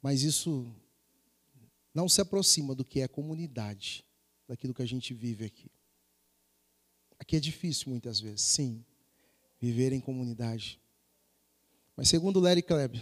Mas 0.00 0.22
isso 0.22 0.74
não 1.92 2.08
se 2.08 2.22
aproxima 2.22 2.74
do 2.74 2.82
que 2.82 3.00
é 3.02 3.06
comunidade, 3.06 4.06
daquilo 4.48 4.72
que 4.72 4.80
a 4.80 4.86
gente 4.86 5.12
vive 5.12 5.44
aqui. 5.44 5.70
Aqui 7.18 7.36
é 7.36 7.40
difícil 7.40 7.90
muitas 7.90 8.18
vezes, 8.18 8.40
sim, 8.40 8.82
viver 9.60 9.92
em 9.92 10.00
comunidade. 10.00 10.80
Mas 11.94 12.08
segundo 12.08 12.40
Larry 12.40 12.62
Klebb, 12.62 12.98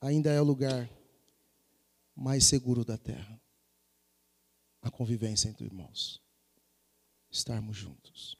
ainda 0.00 0.32
é 0.32 0.40
o 0.40 0.44
lugar 0.44 0.90
mais 2.16 2.44
seguro 2.44 2.84
da 2.84 2.98
terra. 2.98 3.41
Convivência 4.92 5.48
entre 5.48 5.64
irmãos. 5.64 6.22
Estarmos 7.30 7.76
juntos. 7.76 8.38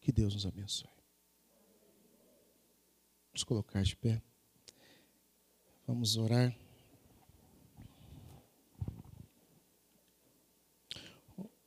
Que 0.00 0.10
Deus 0.10 0.32
nos 0.32 0.46
abençoe. 0.46 0.88
Vamos 3.30 3.44
colocar 3.44 3.82
de 3.82 3.94
pé. 3.94 4.22
Vamos 5.86 6.16
orar. 6.16 6.56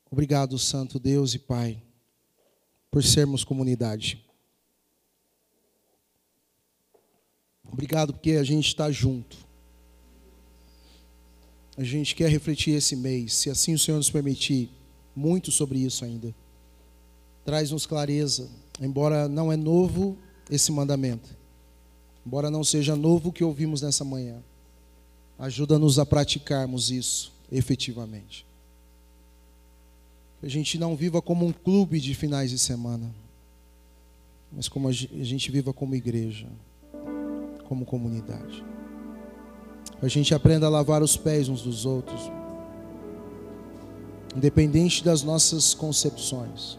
Obrigado, 0.10 0.58
Santo 0.58 0.98
Deus 0.98 1.34
e 1.34 1.40
Pai, 1.40 1.84
por 2.90 3.04
sermos 3.04 3.44
comunidade. 3.44 4.26
Obrigado 7.66 8.14
porque 8.14 8.32
a 8.32 8.44
gente 8.44 8.68
está 8.68 8.90
junto. 8.90 9.45
A 11.78 11.84
gente 11.84 12.16
quer 12.16 12.30
refletir 12.30 12.72
esse 12.72 12.96
mês, 12.96 13.34
se 13.34 13.50
assim 13.50 13.74
o 13.74 13.80
Senhor 13.80 13.98
nos 13.98 14.10
permitir, 14.10 14.70
muito 15.16 15.52
sobre 15.52 15.80
isso 15.80 16.06
ainda. 16.06 16.34
Traz-nos 17.44 17.86
clareza, 17.86 18.50
embora 18.82 19.28
não 19.28 19.52
é 19.52 19.58
novo 19.58 20.18
esse 20.50 20.72
mandamento, 20.72 21.36
embora 22.26 22.50
não 22.50 22.64
seja 22.64 22.96
novo 22.96 23.30
o 23.30 23.34
que 23.34 23.44
ouvimos 23.44 23.82
nessa 23.82 24.04
manhã. 24.04 24.42
Ajuda-nos 25.38 26.00
a 26.00 26.06
praticarmos 26.06 26.90
isso 26.90 27.34
efetivamente. 27.52 28.46
Que 30.40 30.46
a 30.46 30.50
gente 30.50 30.78
não 30.78 30.96
viva 30.96 31.22
como 31.22 31.46
um 31.46 31.52
clube 31.52 32.00
de 32.00 32.16
finais 32.16 32.50
de 32.50 32.58
semana, 32.58 33.14
mas 34.52 34.70
como 34.70 34.88
a 34.88 34.92
gente 34.92 35.52
viva 35.52 35.74
como 35.74 35.94
igreja 35.94 36.48
como 37.68 37.86
comunidade. 37.86 38.64
A 40.02 40.08
gente 40.08 40.34
aprenda 40.34 40.68
a 40.68 40.70
lavar 40.70 41.02
os 41.02 41.16
pés 41.16 41.50
uns 41.50 41.62
dos 41.62 41.86
outros, 41.86 42.20
independente 44.36 45.04
das 45.04 45.24
nossas 45.24 45.74
concepções, 45.74 46.78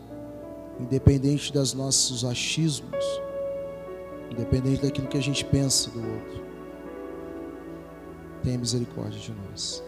independente 0.78 1.52
dos 1.52 1.72
nossos 1.72 2.24
achismos, 2.24 3.04
independente 4.30 4.82
daquilo 4.82 5.08
que 5.08 5.16
a 5.16 5.22
gente 5.22 5.44
pensa 5.44 5.90
do 5.90 5.98
outro. 5.98 6.44
Tenha 8.42 8.58
misericórdia 8.58 9.18
de 9.18 9.32
nós. 9.32 9.82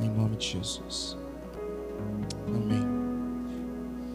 Em 0.00 0.10
nome 0.10 0.36
de 0.36 0.48
Jesus. 0.48 1.16
Amém. 2.46 2.87